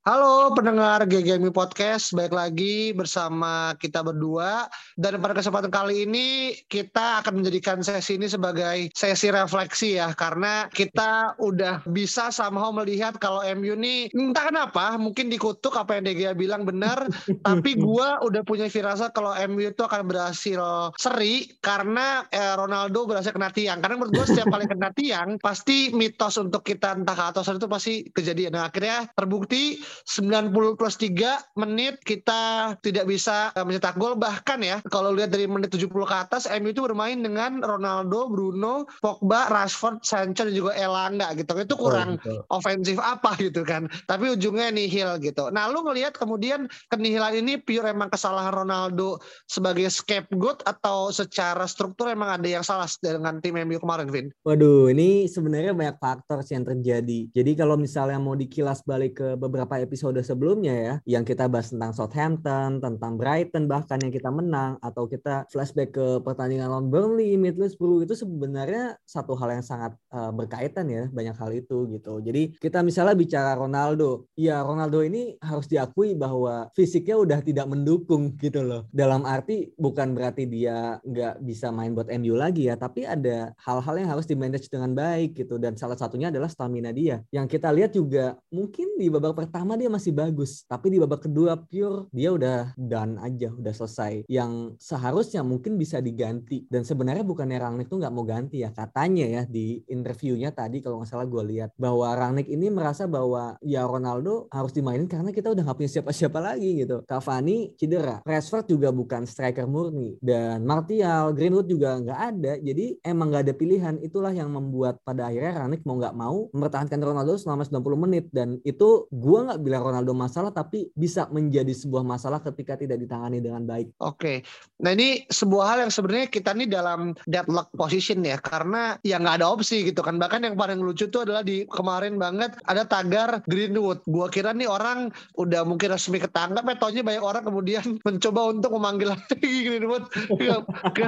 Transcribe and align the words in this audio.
Halo 0.00 0.56
pendengar 0.56 1.04
GGMI 1.04 1.52
Podcast, 1.52 2.16
baik 2.16 2.32
lagi 2.32 2.96
bersama 2.96 3.76
kita 3.76 4.00
berdua. 4.00 4.64
Dan 4.96 5.20
pada 5.20 5.36
kesempatan 5.36 5.68
kali 5.68 6.08
ini 6.08 6.56
kita 6.72 7.20
akan 7.20 7.44
menjadikan 7.44 7.84
sesi 7.84 8.16
ini 8.16 8.24
sebagai 8.24 8.88
sesi 8.96 9.28
refleksi 9.28 10.00
ya. 10.00 10.16
Karena 10.16 10.72
kita 10.72 11.36
udah 11.36 11.84
bisa 11.84 12.32
somehow 12.32 12.72
melihat 12.72 13.20
kalau 13.20 13.44
MU 13.52 13.76
ini 13.76 14.08
entah 14.16 14.48
kenapa 14.48 14.96
mungkin 14.96 15.28
dikutuk 15.28 15.76
apa 15.76 16.00
yang 16.00 16.08
DGA 16.08 16.32
bilang 16.32 16.64
benar. 16.64 17.04
Tapi 17.44 17.76
gua 17.76 18.24
udah 18.24 18.40
punya 18.40 18.72
firasat 18.72 19.12
kalau 19.12 19.36
MU 19.52 19.68
itu 19.68 19.84
akan 19.84 20.08
berhasil 20.08 20.96
seri 20.96 21.44
karena 21.60 22.24
eh, 22.32 22.56
Ronaldo 22.56 23.04
berhasil 23.04 23.36
kena 23.36 23.52
tiang. 23.52 23.84
Karena 23.84 24.00
menurut 24.00 24.16
gua 24.16 24.24
setiap 24.24 24.48
kali 24.48 24.64
kena 24.64 24.96
tiang 24.96 25.36
pasti 25.44 25.92
mitos 25.92 26.40
untuk 26.40 26.64
kita 26.64 26.96
entah 26.96 27.12
ke 27.12 27.24
atas 27.36 27.52
itu 27.52 27.68
pasti 27.68 28.08
kejadian. 28.08 28.56
Nah 28.56 28.72
akhirnya 28.72 29.04
terbukti 29.12 29.89
90 30.06 30.78
plus 30.78 30.96
3 30.98 31.58
menit 31.60 32.00
kita 32.04 32.74
tidak 32.84 33.04
bisa 33.06 33.50
uh, 33.54 33.64
mencetak 33.66 33.96
gol 33.96 34.14
bahkan 34.14 34.60
ya 34.62 34.82
kalau 34.88 35.14
lihat 35.14 35.32
dari 35.34 35.46
menit 35.46 35.72
70 35.72 35.90
ke 35.90 36.16
atas 36.16 36.44
MU 36.60 36.70
itu 36.70 36.82
bermain 36.84 37.18
dengan 37.18 37.62
Ronaldo, 37.64 38.30
Bruno, 38.30 38.86
Pogba, 39.02 39.50
Rashford, 39.50 40.02
Sancho 40.04 40.46
dan 40.46 40.54
juga 40.54 40.72
Elanga 40.76 41.32
gitu. 41.34 41.56
Itu 41.58 41.74
kurang 41.74 42.20
betul. 42.20 42.44
ofensif 42.52 42.96
apa 43.00 43.34
gitu 43.40 43.64
kan. 43.64 43.88
Tapi 44.06 44.34
ujungnya 44.36 44.70
nihil 44.70 45.18
gitu. 45.22 45.48
Nah, 45.50 45.70
lu 45.72 45.82
ngelihat 45.86 46.14
kemudian 46.18 46.70
kenihilan 46.92 47.40
ini 47.40 47.58
pure 47.58 47.90
emang 47.90 48.12
kesalahan 48.12 48.52
Ronaldo 48.54 49.18
sebagai 49.48 49.88
scapegoat 49.88 50.62
atau 50.68 51.10
secara 51.10 51.64
struktur 51.64 52.10
emang 52.12 52.40
ada 52.40 52.48
yang 52.48 52.64
salah 52.64 52.86
dengan 53.00 53.40
tim 53.40 53.56
MU 53.56 53.80
kemarin, 53.80 54.08
Vin? 54.12 54.26
Waduh, 54.44 54.92
ini 54.92 55.26
sebenarnya 55.26 55.72
banyak 55.72 55.96
faktor 55.98 56.44
sih 56.44 56.58
yang 56.58 56.66
terjadi. 56.66 57.30
Jadi 57.32 57.50
kalau 57.56 57.80
misalnya 57.80 58.20
mau 58.20 58.36
dikilas 58.36 58.84
balik 58.84 59.20
ke 59.22 59.28
beberapa 59.34 59.79
episode 59.80 60.20
sebelumnya 60.20 60.74
ya, 60.76 60.94
yang 61.18 61.24
kita 61.24 61.48
bahas 61.48 61.72
tentang 61.72 61.96
Southampton, 61.96 62.78
tentang 62.78 63.12
Brighton 63.16 63.64
bahkan 63.66 63.98
yang 64.00 64.12
kita 64.12 64.28
menang, 64.28 64.76
atau 64.84 65.08
kita 65.08 65.48
flashback 65.48 65.96
ke 65.96 66.06
pertandingan 66.22 66.70
lawan 66.70 66.92
Burnley, 66.92 67.34
Middlesbrough 67.40 68.04
itu 68.04 68.14
sebenarnya 68.14 69.00
satu 69.08 69.34
hal 69.36 69.60
yang 69.60 69.64
sangat 69.64 69.96
uh, 70.12 70.30
berkaitan 70.30 70.86
ya, 70.88 71.08
banyak 71.08 71.36
hal 71.36 71.50
itu 71.56 71.88
gitu. 71.90 72.20
Jadi 72.20 72.56
kita 72.60 72.84
misalnya 72.84 73.16
bicara 73.16 73.56
Ronaldo, 73.56 74.28
ya 74.36 74.62
Ronaldo 74.62 75.00
ini 75.00 75.36
harus 75.40 75.66
diakui 75.66 76.14
bahwa 76.14 76.68
fisiknya 76.76 77.16
udah 77.16 77.40
tidak 77.40 77.66
mendukung 77.66 78.36
gitu 78.36 78.62
loh. 78.62 78.86
Dalam 78.92 79.24
arti 79.24 79.72
bukan 79.76 80.12
berarti 80.12 80.44
dia 80.46 81.00
nggak 81.02 81.42
bisa 81.44 81.72
main 81.72 81.94
buat 81.94 82.10
MU 82.20 82.34
lagi 82.36 82.68
ya, 82.68 82.76
tapi 82.76 83.06
ada 83.06 83.52
hal-hal 83.60 83.94
yang 83.98 84.10
harus 84.10 84.26
di-manage 84.26 84.68
dengan 84.68 84.92
baik 84.92 85.38
gitu. 85.38 85.56
Dan 85.56 85.74
salah 85.78 85.96
satunya 85.96 86.28
adalah 86.28 86.50
stamina 86.50 86.90
dia. 86.90 87.22
Yang 87.30 87.58
kita 87.58 87.68
lihat 87.70 87.92
juga 87.94 88.38
mungkin 88.50 88.98
di 88.98 89.06
babak 89.08 89.46
pertama 89.46 89.69
dia 89.76 89.90
masih 89.90 90.14
bagus, 90.14 90.64
tapi 90.66 90.94
di 90.94 90.98
babak 91.02 91.26
kedua 91.26 91.58
pure 91.58 92.06
dia 92.14 92.30
udah 92.32 92.72
done 92.78 93.18
aja, 93.20 93.50
udah 93.52 93.74
selesai. 93.74 94.24
Yang 94.30 94.80
seharusnya 94.80 95.42
mungkin 95.42 95.76
bisa 95.76 95.98
diganti. 95.98 96.66
Dan 96.70 96.86
sebenarnya 96.86 97.26
bukannya 97.26 97.58
Rangnick 97.58 97.90
tuh 97.90 97.98
nggak 98.00 98.14
mau 98.14 98.24
ganti 98.24 98.62
ya, 98.62 98.70
katanya 98.70 99.26
ya 99.26 99.42
di 99.44 99.82
interviewnya 99.90 100.54
tadi 100.54 100.80
kalau 100.80 101.02
nggak 101.02 101.10
salah 101.10 101.26
gue 101.26 101.42
lihat 101.50 101.70
bahwa 101.76 102.10
Rangnick 102.14 102.48
ini 102.48 102.70
merasa 102.70 103.04
bahwa 103.10 103.58
ya 103.60 103.84
Ronaldo 103.84 104.46
harus 104.50 104.72
dimainin 104.74 105.10
karena 105.10 105.34
kita 105.34 105.52
udah 105.52 105.62
nggak 105.66 105.78
punya 105.78 105.90
siapa-siapa 106.00 106.38
lagi 106.38 106.80
gitu. 106.80 107.02
Cavani 107.04 107.74
cedera, 107.76 108.22
Rashford 108.24 108.70
juga 108.70 108.94
bukan 108.94 109.26
striker 109.26 109.66
murni 109.66 110.16
dan 110.22 110.62
Martial, 110.64 111.34
Greenwood 111.34 111.68
juga 111.68 111.98
nggak 111.98 112.20
ada. 112.34 112.52
Jadi 112.60 113.02
emang 113.04 113.30
nggak 113.32 113.44
ada 113.50 113.54
pilihan. 113.54 113.94
Itulah 114.00 114.32
yang 114.32 114.50
membuat 114.52 115.02
pada 115.02 115.28
akhirnya 115.28 115.66
Rangnick 115.66 115.82
mau 115.84 115.98
nggak 115.98 116.16
mau 116.16 116.48
mempertahankan 116.52 117.00
Ronaldo 117.00 117.34
selama 117.36 117.66
90 117.66 118.04
menit 118.04 118.24
dan 118.30 118.58
itu 118.62 119.08
gua 119.10 119.50
nggak 119.50 119.59
bilang 119.60 119.84
Ronaldo 119.84 120.12
masalah 120.14 120.52
tapi 120.54 120.88
bisa 120.94 121.26
menjadi 121.32 121.72
sebuah 121.74 122.04
masalah 122.06 122.40
ketika 122.44 122.78
tidak 122.78 123.00
ditangani 123.02 123.42
dengan 123.42 123.66
baik. 123.66 123.96
Oke, 124.00 124.46
nah 124.80 124.94
ini 124.94 125.26
sebuah 125.26 125.64
hal 125.74 125.78
yang 125.88 125.92
sebenarnya 125.92 126.26
kita 126.30 126.54
nih 126.54 126.68
dalam 126.70 127.12
deadlock 127.26 127.74
position 127.74 128.22
ya, 128.22 128.38
karena 128.38 128.96
ya 129.02 129.18
nggak 129.18 129.42
ada 129.42 129.46
opsi 129.50 129.82
gitu 129.82 130.00
kan. 130.00 130.16
Bahkan 130.16 130.46
yang 130.46 130.56
paling 130.56 130.78
lucu 130.78 131.10
tuh 131.10 131.26
adalah 131.26 131.42
di 131.42 131.66
kemarin 131.66 132.16
banget 132.16 132.54
ada 132.70 132.86
tagar 132.86 133.42
Greenwood. 133.50 134.04
Gua 134.06 134.30
kira 134.30 134.54
nih 134.54 134.70
orang 134.70 135.10
udah 135.36 135.66
mungkin 135.66 135.92
resmi 135.92 136.22
ketangkap, 136.22 136.62
eh 136.70 136.78
taunya 136.78 137.02
banyak 137.02 137.24
orang 137.24 137.42
kemudian 137.42 137.84
mencoba 138.06 138.40
untuk 138.54 138.70
memanggil 138.78 139.12
lagi 139.14 139.52
Greenwood 139.66 140.06
ke, 140.12 140.54
ke, 140.94 141.04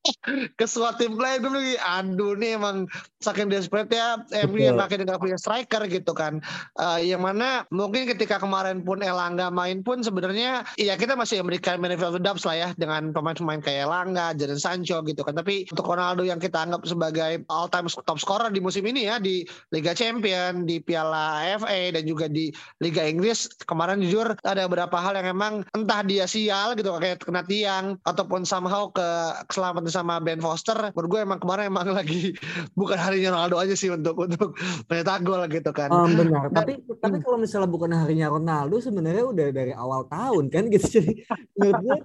ke 0.58 0.64
suatu 0.66 1.02
tim 1.02 1.18
lain. 1.18 1.42
Gue 1.42 1.50
bilang, 1.50 1.82
aduh 1.82 2.32
nih 2.38 2.54
emang 2.54 2.86
saking 3.18 3.50
desperate 3.50 3.90
ya, 3.90 4.22
MU 4.46 4.62
yang 4.62 4.78
akhirnya 4.78 5.14
nggak 5.14 5.22
punya 5.22 5.38
striker 5.38 5.82
gitu 5.90 6.12
kan. 6.14 6.38
Eh, 6.78 7.10
yang 7.10 7.26
mana 7.26 7.66
mungkin 7.74 7.91
ketika 7.92 8.40
kemarin 8.40 8.80
pun 8.80 9.04
Elanga 9.04 9.52
main 9.52 9.84
pun 9.84 10.00
sebenarnya 10.00 10.64
ya 10.80 10.94
kita 10.96 11.12
masih 11.12 11.44
memberikan 11.44 11.78
benefit 11.78 12.08
of 12.08 12.16
the 12.16 12.22
doubt 12.22 12.40
lah 12.48 12.56
ya 12.56 12.68
dengan 12.80 13.12
pemain-pemain 13.12 13.60
kayak 13.60 13.88
Elanga, 13.88 14.32
Jadon 14.32 14.60
Sancho 14.60 15.04
gitu 15.04 15.20
kan. 15.20 15.36
Tapi 15.36 15.68
untuk 15.68 15.84
Ronaldo 15.84 16.24
yang 16.24 16.40
kita 16.40 16.64
anggap 16.64 16.82
sebagai 16.88 17.44
all 17.52 17.68
time 17.68 17.86
top 17.88 18.18
scorer 18.18 18.48
di 18.48 18.60
musim 18.64 18.84
ini 18.88 19.06
ya 19.08 19.20
di 19.20 19.44
Liga 19.70 19.92
Champion, 19.92 20.64
di 20.64 20.80
Piala 20.80 21.44
AFA 21.54 21.92
dan 21.92 22.02
juga 22.08 22.26
di 22.26 22.48
Liga 22.80 23.04
Inggris 23.04 23.46
kemarin 23.68 24.00
jujur 24.00 24.32
ada 24.42 24.64
beberapa 24.66 24.96
hal 24.96 25.18
yang 25.18 25.28
emang 25.36 25.54
entah 25.76 26.00
dia 26.06 26.24
sial 26.24 26.72
gitu 26.78 26.94
kayak 26.96 27.22
kena 27.22 27.44
tiang 27.44 28.00
ataupun 28.08 28.48
somehow 28.48 28.88
ke 28.90 29.08
keselamatan 29.52 29.92
sama 29.92 30.18
Ben 30.22 30.40
Foster. 30.40 30.76
Menurut 30.96 31.08
gue 31.10 31.20
emang 31.22 31.38
kemarin 31.42 31.68
emang 31.68 31.92
lagi 31.98 32.32
bukan 32.78 32.96
harinya 32.96 33.36
Ronaldo 33.36 33.60
aja 33.60 33.74
sih 33.76 33.92
untuk 33.92 34.16
untuk 34.16 34.56
mencetak 34.88 35.20
gol 35.26 35.42
gitu 35.50 35.70
kan. 35.74 35.90
Um, 35.92 36.16
benar. 36.16 36.48
Dan- 36.48 36.62
tapi 36.62 36.72
tapi 37.02 37.16
kalau 37.24 37.38
misalnya 37.42 37.66
bukan 37.66 37.81
harinya 37.90 38.30
Ronaldo 38.30 38.78
sebenarnya 38.78 39.24
udah 39.26 39.48
dari 39.50 39.74
awal 39.74 40.06
tahun 40.06 40.46
kan 40.46 40.70
gitu. 40.70 40.86
Jadi 41.02 41.26
menurut 41.58 41.78
gue 41.82 41.98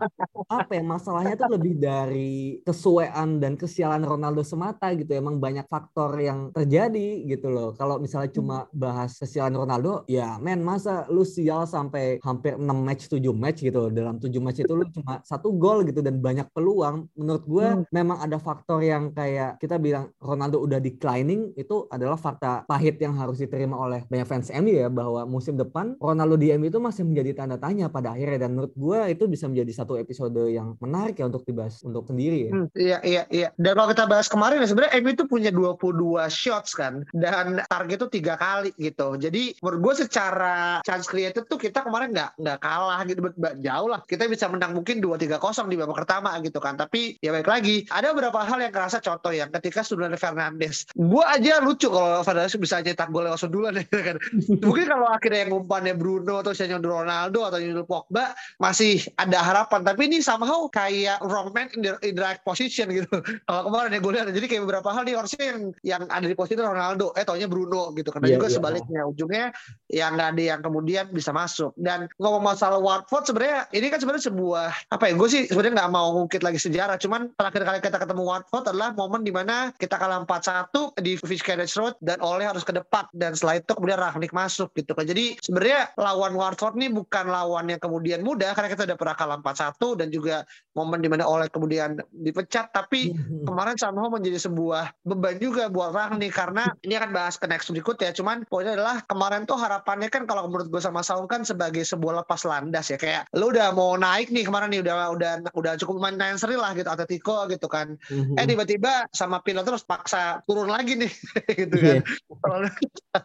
apa 0.49 0.71
ya 0.73 0.81
masalahnya 0.81 1.35
tuh 1.38 1.51
lebih 1.53 1.77
dari 1.77 2.57
kesuean 2.65 3.38
dan 3.38 3.53
kesialan 3.53 4.01
Ronaldo 4.01 4.41
semata 4.41 4.89
gitu. 4.97 5.13
Emang 5.13 5.38
banyak 5.38 5.69
faktor 5.69 6.17
yang 6.17 6.49
terjadi 6.55 7.27
gitu 7.27 7.51
loh. 7.51 7.75
Kalau 7.75 7.99
misalnya 7.99 8.31
cuma 8.31 8.57
bahas 8.71 9.19
kesialan 9.19 9.53
Ronaldo, 9.53 10.07
ya 10.07 10.39
men 10.39 10.63
masa 10.63 11.03
lu 11.11 11.27
sial 11.27 11.67
sampai 11.67 12.23
hampir 12.23 12.55
6 12.55 12.63
match 12.63 13.11
7 13.11 13.19
match 13.35 13.59
gitu. 13.67 13.91
Dalam 13.91 14.17
7 14.17 14.39
match 14.39 14.63
itu 14.63 14.71
lu 14.71 14.88
cuma 14.95 15.19
satu 15.27 15.51
gol 15.51 15.83
gitu 15.83 15.99
dan 15.99 16.23
banyak 16.23 16.47
peluang. 16.55 17.11
Menurut 17.13 17.44
gue 17.44 17.67
Hmm. 17.67 17.83
memang 17.91 18.23
ada 18.23 18.39
faktor 18.39 18.79
yang 18.79 19.11
kayak 19.11 19.59
kita 19.59 19.75
bilang 19.75 20.07
Ronaldo 20.23 20.63
udah 20.63 20.79
declining 20.79 21.51
itu 21.59 21.83
adalah 21.91 22.15
fakta 22.15 22.63
pahit 22.63 22.95
yang 22.95 23.11
harus 23.11 23.44
diterima 23.44 23.75
oleh 23.75 24.07
banyak 24.07 24.23
fans 24.23 24.47
MU 24.47 24.71
ya 24.71 24.88
bahwa 24.88 25.27
musim 25.27 25.59
depan 25.59 25.66
Ronaldo 25.97 26.35
di 26.39 26.53
MU 26.55 26.67
itu 26.69 26.79
masih 26.79 27.03
menjadi 27.03 27.44
tanda 27.44 27.57
tanya 27.59 27.88
pada 27.91 28.13
akhirnya 28.13 28.47
dan 28.47 28.55
menurut 28.55 28.73
gue 28.75 29.00
itu 29.11 29.23
bisa 29.28 29.45
menjadi 29.50 29.83
satu 29.83 30.00
episode 30.00 30.38
yang 30.50 30.75
menarik 30.79 31.19
ya 31.19 31.28
untuk 31.28 31.44
dibahas 31.44 31.81
untuk 31.83 32.07
sendiri 32.07 32.50
ya. 32.50 32.51
Hmm, 32.53 32.67
iya 32.78 32.97
iya 33.03 33.23
iya. 33.29 33.50
Dan 33.59 33.77
kalau 33.77 33.89
kita 33.91 34.06
bahas 34.07 34.27
kemarin 34.31 34.63
ya 34.63 34.67
sebenarnya 34.69 34.94
MU 35.01 35.11
itu 35.13 35.25
punya 35.25 35.51
22 35.51 36.27
shots 36.31 36.72
kan 36.77 37.03
dan 37.13 37.61
target 37.67 37.97
itu 37.97 38.07
tiga 38.22 38.35
kali 38.38 38.72
gitu. 38.77 39.17
Jadi 39.17 39.57
menurut 39.59 39.80
gue 39.81 39.94
secara 40.07 40.80
chance 40.86 41.09
created 41.09 41.50
tuh 41.50 41.57
kita 41.57 41.81
kemarin 41.83 42.13
nggak 42.13 42.38
nggak 42.38 42.59
kalah 42.62 43.01
gitu 43.09 43.19
jauh 43.62 43.88
lah. 43.89 44.01
Kita 44.06 44.30
bisa 44.30 44.45
menang 44.47 44.77
mungkin 44.77 45.01
2-3 45.01 45.41
kosong 45.41 45.68
di 45.68 45.75
babak 45.80 46.06
pertama 46.06 46.38
gitu 46.44 46.62
kan. 46.62 46.77
Tapi 46.77 47.18
ya 47.24 47.33
baik 47.33 47.50
lagi 47.50 47.83
ada 47.89 48.13
beberapa 48.13 48.44
hal 48.45 48.62
yang 48.62 48.74
kerasa 48.74 49.01
contoh 49.01 49.33
ya 49.33 49.50
ketika 49.50 49.81
Sudan 49.81 50.13
Fernandes. 50.15 50.86
Gue 50.94 51.24
aja 51.25 51.59
lucu 51.63 51.89
kalau 51.89 52.21
Fernandes 52.21 52.56
bisa 52.57 52.81
cetak 52.83 53.09
gol 53.09 53.25
lewat 53.25 53.41
sundulan 53.41 53.81
ya 53.81 54.01
kan. 54.13 54.18
Mungkin 54.62 54.86
kalau 54.88 55.07
akhirnya 55.09 55.47
yang 55.47 55.51
umpannya 55.63 55.98
Bruno 55.98 56.42
atau 56.42 56.54
misalnya 56.54 56.77
Ronaldo 56.80 57.45
atau 57.48 57.57
Nyundul 57.57 57.88
Pogba 57.88 58.33
masih 58.62 59.01
ada 59.18 59.42
harapan. 59.42 59.81
Tapi 59.83 60.09
ini 60.09 60.21
somehow 60.21 60.69
kayak 60.69 61.21
wrong 61.25 61.51
man 61.54 61.69
in 61.74 61.81
the, 61.86 61.94
in 62.06 62.13
the 62.13 62.24
right 62.24 62.42
position 62.45 62.89
gitu. 62.94 63.09
Kalau 63.48 63.62
kemarin 63.69 63.95
ya 63.95 64.00
gue 64.00 64.12
lihat 64.13 64.25
jadi 64.33 64.48
kayak 64.48 64.63
beberapa 64.68 64.89
hal 64.92 65.04
nih 65.07 65.15
harusnya 65.15 65.44
yang 65.44 65.59
yang 65.86 66.01
ada 66.12 66.25
di 66.25 66.36
posisi 66.36 66.59
Ronaldo. 66.59 67.13
Eh 67.15 67.24
taunya 67.24 67.48
Bruno 67.48 67.94
gitu. 67.95 68.09
Karena 68.12 68.27
Iya, 68.27 68.36
juga 68.39 68.48
iya. 68.51 68.56
sebaliknya 68.59 69.01
ujungnya 69.07 69.45
yang 69.88 70.19
nggak 70.19 70.30
ada 70.36 70.44
yang 70.44 70.59
kemudian 70.59 71.06
bisa 71.13 71.31
masuk. 71.31 71.71
Dan 71.80 72.12
ngomong 72.19 72.44
masalah 72.44 72.81
Watford 72.81 73.30
sebenarnya 73.30 73.69
ini 73.71 73.88
kan 73.88 74.00
sebenarnya 74.03 74.25
sebuah 74.27 74.68
apa 74.92 75.03
ya 75.07 75.13
gue 75.15 75.30
sih 75.31 75.42
sebenarnya 75.48 75.86
nggak 75.86 75.92
mau 75.94 76.07
ngungkit 76.19 76.42
lagi 76.44 76.60
sejarah. 76.60 77.00
Cuman 77.00 77.31
terakhir 77.39 77.63
kali 77.63 77.80
kita 77.80 77.98
ketemu 78.01 78.24
Watford 78.27 78.65
adalah 78.68 78.92
momen 78.98 79.24
di 79.24 79.31
mana 79.31 79.71
kita 79.80 79.95
kalah 79.95 80.25
4-1 80.27 81.00
di 81.00 81.15
Fish 81.15 81.45
Carriage 81.45 81.77
Road 81.80 81.95
dan 82.03 82.19
oleh 82.19 82.44
harus 82.44 82.68
ke 82.68 82.75
depan. 82.75 83.07
Dan 83.15 83.38
setelah 83.38 83.62
itu 83.62 83.71
kemudian 83.71 84.00
Rangnick 84.01 84.36
masuk 84.36 84.74
gitu 84.75 84.92
kan. 84.92 85.07
Jadi 85.07 85.37
sebenarnya 85.42 85.94
lawan 85.98 86.34
Watford 86.34 86.75
ini 86.78 86.89
bukan 86.94 87.30
lawan 87.30 87.69
yang 87.69 87.81
kemudian 87.81 88.22
mudah 88.25 88.54
karena 88.54 88.69
kita 88.74 88.84
udah 88.88 88.98
pernah 88.98 89.16
kalah 89.16 89.38
4-1 89.42 90.00
dan 90.00 90.07
juga 90.10 90.36
momen 90.78 91.01
di 91.01 91.10
mana 91.10 91.25
oleh 91.25 91.50
kemudian 91.50 91.98
dipecat 92.13 92.69
tapi 92.69 93.13
kemarin 93.45 93.75
somehow 93.78 94.10
menjadi 94.13 94.50
sebuah 94.50 94.94
beban 95.06 95.42
juga 95.42 95.69
buat 95.69 95.94
Rangnick 95.94 96.34
karena 96.34 96.69
ini 96.86 96.98
akan 96.98 97.12
bahas 97.13 97.36
ke 97.42 97.50
next 97.50 97.74
berikut 97.74 97.98
ya. 97.98 98.13
Cuman 98.13 98.45
poinnya 98.45 98.78
adalah 98.78 99.01
kemarin 99.10 99.50
tuh 99.50 99.57
harapannya 99.57 100.10
kan 100.13 100.30
kalau 100.30 100.45
menurut 100.45 100.69
gue 100.69 100.81
sama 100.81 101.01
Saung 101.01 101.25
kan 101.25 101.42
sebagai 101.42 101.81
sebuah 101.81 102.24
lepas 102.24 102.45
landas 102.45 102.94
ya 102.94 102.98
kayak 102.98 103.25
lu 103.34 103.50
udah 103.50 103.74
mau 103.74 103.98
naik 103.98 104.30
nih 104.30 104.45
kemarin 104.45 104.69
nih 104.69 104.81
udah 104.86 105.13
udah 105.13 105.31
udah 105.54 105.74
cukup 105.81 106.01
main 106.01 106.16
main 106.16 106.38
seri 106.38 106.54
lah 106.54 106.78
gitu 106.78 106.89
Atletico 106.89 107.45
gitu 107.50 107.68
kan. 107.69 107.98
Eh 108.38 108.45
tiba-tiba 108.45 109.10
sama 109.13 109.42
pilot 109.42 109.66
terus 109.66 109.84
paksa 109.84 110.42
turun 110.45 110.69
lagi 110.69 110.95
nih 110.95 111.12
gitu 111.66 111.75
kan. 111.78 112.01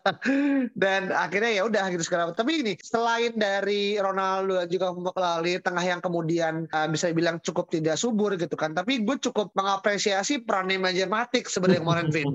Dan 0.83 1.13
akhirnya 1.13 1.51
ya 1.53 1.63
udah 1.69 1.85
gitu 1.93 2.02
sekarang 2.07 2.35
tapi 2.35 2.63
ini 2.63 2.75
selain 2.83 3.35
dari 3.35 3.99
Ronaldo 3.99 4.63
dan 4.63 4.69
juga 4.69 4.95
melalui 4.95 5.59
tengah 5.63 5.85
yang 5.85 6.01
kemudian 6.03 6.67
uh, 6.71 6.87
bisa 6.91 7.11
dibilang 7.11 7.39
cukup 7.43 7.71
tidak 7.71 7.99
subur 7.99 8.35
gitu 8.37 8.55
kan 8.55 8.75
tapi 8.75 9.03
gue 9.03 9.17
cukup 9.19 9.51
mengapresiasi 9.55 10.43
peran 10.43 10.71
manajer 10.73 11.11
Matic 11.11 11.51
sebenarnya 11.51 11.83
kemarin 11.85 12.09
Vin 12.11 12.29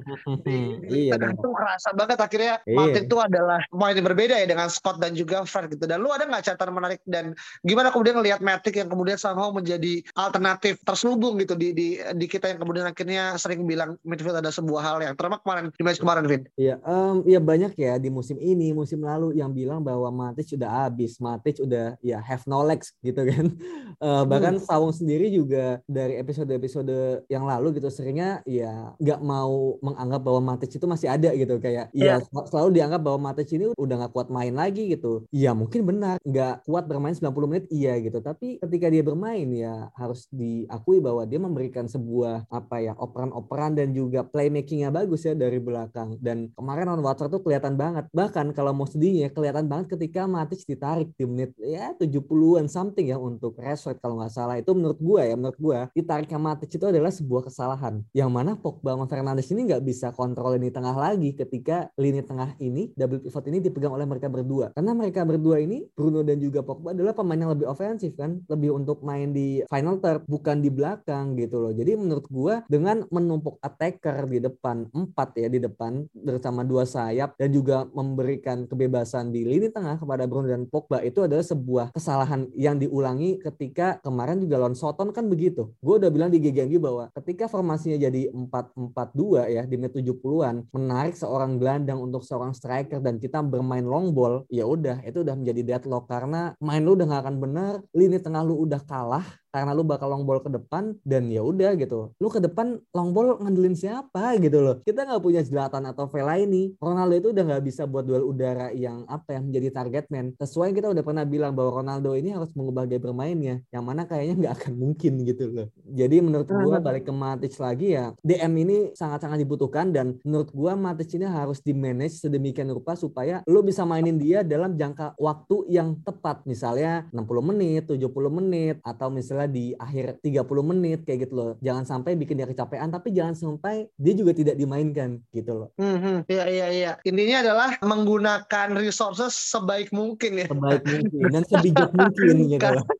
iya 0.92 1.16
tuh 1.38 1.54
kerasa 1.54 1.92
banget 1.94 2.20
akhirnya 2.20 2.58
Iya. 2.68 2.76
Martin 2.76 3.04
tuh 3.08 3.20
adalah 3.24 3.60
pemain 3.72 3.96
yang 3.96 4.08
berbeda 4.08 4.36
ya 4.44 4.48
dengan 4.48 4.68
Scott 4.68 5.00
dan 5.00 5.16
juga 5.16 5.48
Fred 5.48 5.72
gitu. 5.72 5.88
Dan 5.88 6.04
lu 6.04 6.12
ada 6.12 6.28
nggak 6.28 6.44
catatan 6.52 6.76
menarik 6.76 7.00
dan 7.08 7.32
gimana 7.64 7.90
kemudian 7.96 8.20
ngelihat 8.20 8.44
Matic 8.44 8.76
yang 8.76 8.92
kemudian 8.92 9.16
somehow 9.16 9.50
menjadi 9.56 10.04
alternatif 10.20 10.84
terselubung 10.84 11.40
gitu 11.40 11.56
di 11.56 11.72
di 11.72 11.88
di 12.00 12.26
kita 12.28 12.52
yang 12.52 12.60
kemudian 12.60 12.86
akhirnya 12.92 13.40
sering 13.40 13.64
bilang 13.64 13.96
midfield 14.04 14.36
ada 14.36 14.52
sebuah 14.52 14.82
hal 14.84 14.98
yang 15.00 15.14
terutama 15.16 15.40
kemarin 15.42 15.66
di 15.74 15.84
match 15.84 16.00
kemarin 16.04 16.24
Vin. 16.28 16.42
Iya, 16.60 16.76
em, 16.84 17.16
ya 17.24 17.40
banyak 17.40 17.74
ya 17.80 17.96
di 17.96 18.10
musim 18.12 18.36
ini, 18.44 18.76
musim 18.76 19.00
lalu 19.00 19.40
yang 19.40 19.56
bilang 19.58 19.82
bahwa 19.82 20.14
Matic 20.14 20.54
udah 20.54 20.86
habis, 20.86 21.18
Matic 21.18 21.58
udah 21.58 21.98
ya 22.06 22.22
have 22.22 22.46
no 22.46 22.62
legs 22.62 22.94
gitu 23.02 23.26
kan. 23.26 23.48
Eh, 23.98 24.24
bahkan 24.30 24.62
Sawung 24.62 24.94
sendiri 24.94 25.26
juga 25.34 25.82
dari 25.90 26.22
episode-episode 26.22 27.26
yang 27.34 27.50
lalu 27.50 27.82
gitu 27.82 27.90
seringnya 27.90 28.46
ya 28.46 28.94
nggak 29.02 29.26
mau 29.26 29.82
menganggap 29.82 30.22
bahwa 30.22 30.54
Matic 30.54 30.78
itu 30.78 30.86
masih 30.86 31.10
ada 31.10 31.34
gitu. 31.34 31.58
Kayak 31.58 31.90
ya 31.98 32.22
sel- 32.22 32.46
selalu 32.46 32.78
dianggap 32.78 33.02
bahwa 33.02 33.34
Matic 33.34 33.50
ini 33.58 33.74
udah 33.74 33.96
nggak 34.06 34.14
kuat 34.14 34.30
main 34.30 34.54
lagi 34.54 34.94
gitu. 34.94 35.26
Iya 35.34 35.58
mungkin 35.58 35.82
benar 35.82 36.22
nggak 36.22 36.70
kuat 36.70 36.86
bermain 36.86 37.18
90 37.18 37.50
menit 37.50 37.66
iya 37.74 37.98
gitu, 37.98 38.22
tapi 38.22 38.62
ketika 38.62 38.86
dia 38.94 39.02
bermain 39.02 39.50
ya 39.50 39.90
harus 39.98 40.30
diakui 40.30 41.02
bahwa 41.02 41.26
dia 41.26 41.40
memberikan 41.42 41.90
sebuah 41.90 42.46
apa 42.54 42.78
ya 42.78 42.94
operan-operan 43.02 43.74
dan 43.74 43.98
juga 43.98 44.22
playmakingnya 44.30 44.94
bagus 44.94 45.26
ya 45.26 45.34
dari 45.34 45.58
belakang. 45.58 46.22
Dan 46.22 46.54
kemarin 46.54 46.92
lawan 46.92 47.02
Watford 47.02 47.34
tuh 47.34 47.42
kelihatan 47.42 47.80
banget. 47.80 48.06
Bahkan 48.14 48.52
kalau 48.54 48.78
mau 48.78 48.86
sedihnya 48.86 49.32
kelihatan 49.32 49.47
banget 49.56 49.96
ketika 49.96 50.28
Matic 50.28 50.64
ditarik 50.68 51.10
di 51.16 51.24
menit 51.24 51.52
ya 51.60 51.94
70-an 51.96 52.68
something 52.68 53.08
ya 53.08 53.18
untuk 53.20 53.56
Rashford 53.56 54.00
kalau 54.04 54.20
nggak 54.20 54.34
salah. 54.34 54.56
Itu 54.60 54.76
menurut 54.76 55.00
gua 55.00 55.22
ya 55.24 55.36
menurut 55.38 55.60
gua 55.60 55.80
ditariknya 55.94 56.40
Matic 56.40 56.74
itu 56.74 56.86
adalah 56.88 57.12
sebuah 57.14 57.48
kesalahan 57.48 58.04
yang 58.12 58.28
mana 58.28 58.58
Pogba 58.58 58.98
sama 58.98 59.06
Fernandes 59.08 59.48
ini 59.54 59.70
nggak 59.70 59.84
bisa 59.84 60.12
kontrol 60.12 60.58
lini 60.58 60.74
tengah 60.74 60.96
lagi 60.96 61.32
ketika 61.38 61.88
lini 61.96 62.26
tengah 62.26 62.58
ini 62.60 62.92
double 62.98 63.24
pivot 63.24 63.46
ini 63.48 63.58
dipegang 63.64 63.94
oleh 63.94 64.04
mereka 64.10 64.28
berdua. 64.28 64.74
Karena 64.74 64.92
mereka 64.98 65.24
berdua 65.24 65.62
ini 65.62 65.86
Bruno 65.94 66.26
dan 66.26 66.42
juga 66.42 66.66
Pogba 66.66 66.92
adalah 66.92 67.14
pemain 67.14 67.38
yang 67.38 67.54
lebih 67.54 67.70
ofensif 67.70 68.18
kan 68.18 68.42
lebih 68.50 68.74
untuk 68.74 69.06
main 69.06 69.32
di 69.32 69.62
final 69.70 70.02
third 70.02 70.26
bukan 70.26 70.60
di 70.60 70.70
belakang 70.74 71.38
gitu 71.38 71.62
loh. 71.62 71.74
Jadi 71.76 71.92
menurut 71.96 72.26
gua 72.28 72.66
dengan 72.66 73.06
menumpuk 73.14 73.62
attacker 73.62 74.28
di 74.28 74.40
depan 74.44 74.90
empat 74.92 75.38
ya 75.38 75.48
di 75.48 75.60
depan 75.62 76.06
bersama 76.12 76.66
dua 76.66 76.84
sayap 76.84 77.38
dan 77.38 77.50
juga 77.54 77.86
memberikan 77.94 78.66
kebebasan 78.66 79.30
lini 79.44 79.68
tengah 79.70 80.00
kepada 80.00 80.24
Bruno 80.26 80.48
dan 80.48 80.66
Pogba 80.66 81.04
itu 81.04 81.26
adalah 81.26 81.44
sebuah 81.44 81.92
kesalahan 81.94 82.48
yang 82.56 82.80
diulangi 82.80 83.38
ketika 83.42 84.00
kemarin 84.02 84.42
juga 84.42 84.62
lawan 84.62 84.78
Soton 84.78 85.12
kan 85.12 85.28
begitu. 85.28 85.74
Gue 85.84 86.00
udah 86.00 86.10
bilang 86.14 86.32
di 86.32 86.40
GGMG 86.40 86.80
bahwa 86.80 87.10
ketika 87.18 87.52
formasinya 87.52 87.98
jadi 87.98 88.32
4-4-2 88.32 89.54
ya 89.54 89.64
di 89.68 89.76
menit 89.76 89.94
70-an 89.94 90.70
menarik 90.72 91.14
seorang 91.18 91.60
gelandang 91.60 92.00
untuk 92.00 92.22
seorang 92.24 92.54
striker 92.56 93.04
dan 93.04 93.18
kita 93.18 93.42
bermain 93.44 93.84
long 93.84 94.14
ball 94.16 94.48
ya 94.48 94.64
udah 94.64 95.04
itu 95.04 95.22
udah 95.22 95.36
menjadi 95.36 95.76
deadlock 95.76 96.08
karena 96.08 96.54
main 96.64 96.86
lu 96.86 96.96
udah 96.96 97.06
gak 97.10 97.22
akan 97.28 97.38
bener 97.42 97.74
lini 97.92 98.18
tengah 98.22 98.46
lu 98.46 98.64
udah 98.64 98.82
kalah 98.86 99.26
karena 99.52 99.72
lu 99.74 99.84
bakal 99.84 100.12
long 100.12 100.24
ball 100.28 100.44
ke 100.44 100.52
depan 100.52 100.96
dan 101.04 101.32
ya 101.32 101.42
udah 101.42 101.74
gitu. 101.80 102.12
Lu 102.20 102.28
ke 102.28 102.40
depan 102.44 102.78
long 102.92 103.12
ball 103.16 103.40
ngandelin 103.40 103.74
siapa 103.74 104.36
gitu 104.38 104.60
loh. 104.62 104.80
Kita 104.84 105.08
nggak 105.08 105.22
punya 105.24 105.42
Zlatan 105.44 105.88
atau 105.88 106.06
Fellaini. 106.12 106.76
Ronaldo 106.78 107.16
itu 107.18 107.28
udah 107.32 107.44
nggak 107.44 107.64
bisa 107.64 107.84
buat 107.88 108.04
duel 108.06 108.24
udara 108.28 108.72
yang 108.76 109.08
apa 109.08 109.38
ya 109.38 109.40
menjadi 109.42 109.68
target 109.74 110.06
man. 110.12 110.36
Sesuai 110.38 110.76
kita 110.76 110.92
udah 110.92 111.04
pernah 111.04 111.24
bilang 111.24 111.56
bahwa 111.56 111.82
Ronaldo 111.84 112.14
ini 112.14 112.36
harus 112.36 112.52
mengubah 112.54 112.86
gaya 112.86 113.02
bermainnya 113.02 113.56
yang 113.72 113.84
mana 113.84 114.06
kayaknya 114.06 114.36
nggak 114.38 114.54
akan 114.64 114.74
mungkin 114.76 115.24
gitu 115.24 115.50
loh. 115.50 115.68
Jadi 115.88 116.20
menurut 116.20 116.48
gua 116.52 116.78
balik 116.84 117.08
ke 117.08 117.14
Matic 117.14 117.54
lagi 117.58 117.96
ya 117.96 118.12
DM 118.22 118.54
ini 118.68 118.78
sangat-sangat 118.94 119.40
dibutuhkan 119.40 119.90
dan 119.96 120.20
menurut 120.28 120.52
gua 120.52 120.76
Matic 120.76 121.16
ini 121.16 121.26
harus 121.28 121.64
di 121.64 121.72
manage 121.72 122.20
sedemikian 122.20 122.68
rupa 122.72 122.94
supaya 123.00 123.42
lu 123.48 123.64
bisa 123.64 123.88
mainin 123.88 124.20
dia 124.20 124.44
dalam 124.44 124.76
jangka 124.76 125.16
waktu 125.16 125.72
yang 125.72 126.00
tepat. 126.04 126.44
Misalnya 126.44 127.08
60 127.16 127.50
menit, 127.54 127.88
70 127.88 128.32
menit 128.32 128.76
atau 128.84 129.08
misalnya 129.08 129.48
di 129.48 129.72
akhir 129.78 130.20
30 130.20 130.44
menit 130.66 131.08
kayak 131.08 131.28
gitu 131.28 131.34
loh. 131.36 131.52
Jangan 131.64 131.88
sampai 131.88 132.20
bikin 132.20 132.38
dia 132.40 132.48
kecapean 132.48 132.92
tapi 132.92 133.16
jangan 133.16 133.36
sampai 133.38 133.88
dia 133.96 134.14
juga 134.14 134.36
tidak 134.36 134.56
dimainkan 134.60 135.24
gitu 135.32 135.52
loh. 135.56 135.70
Hmm, 135.80 136.28
iya 136.28 136.46
iya 136.48 136.68
iya. 136.72 136.92
Intinya 137.08 137.44
adalah 137.44 137.70
menggunakan 137.80 138.76
resources 138.76 139.34
sebaik 139.34 139.94
mungkin 139.96 140.44
ya. 140.44 140.48
Sebaik 140.52 140.84
mungkin 140.84 141.28
dan 141.32 141.44
sebijak 141.50 141.92
mungkin 141.96 142.36
gitu 142.52 142.70
loh. 142.70 142.86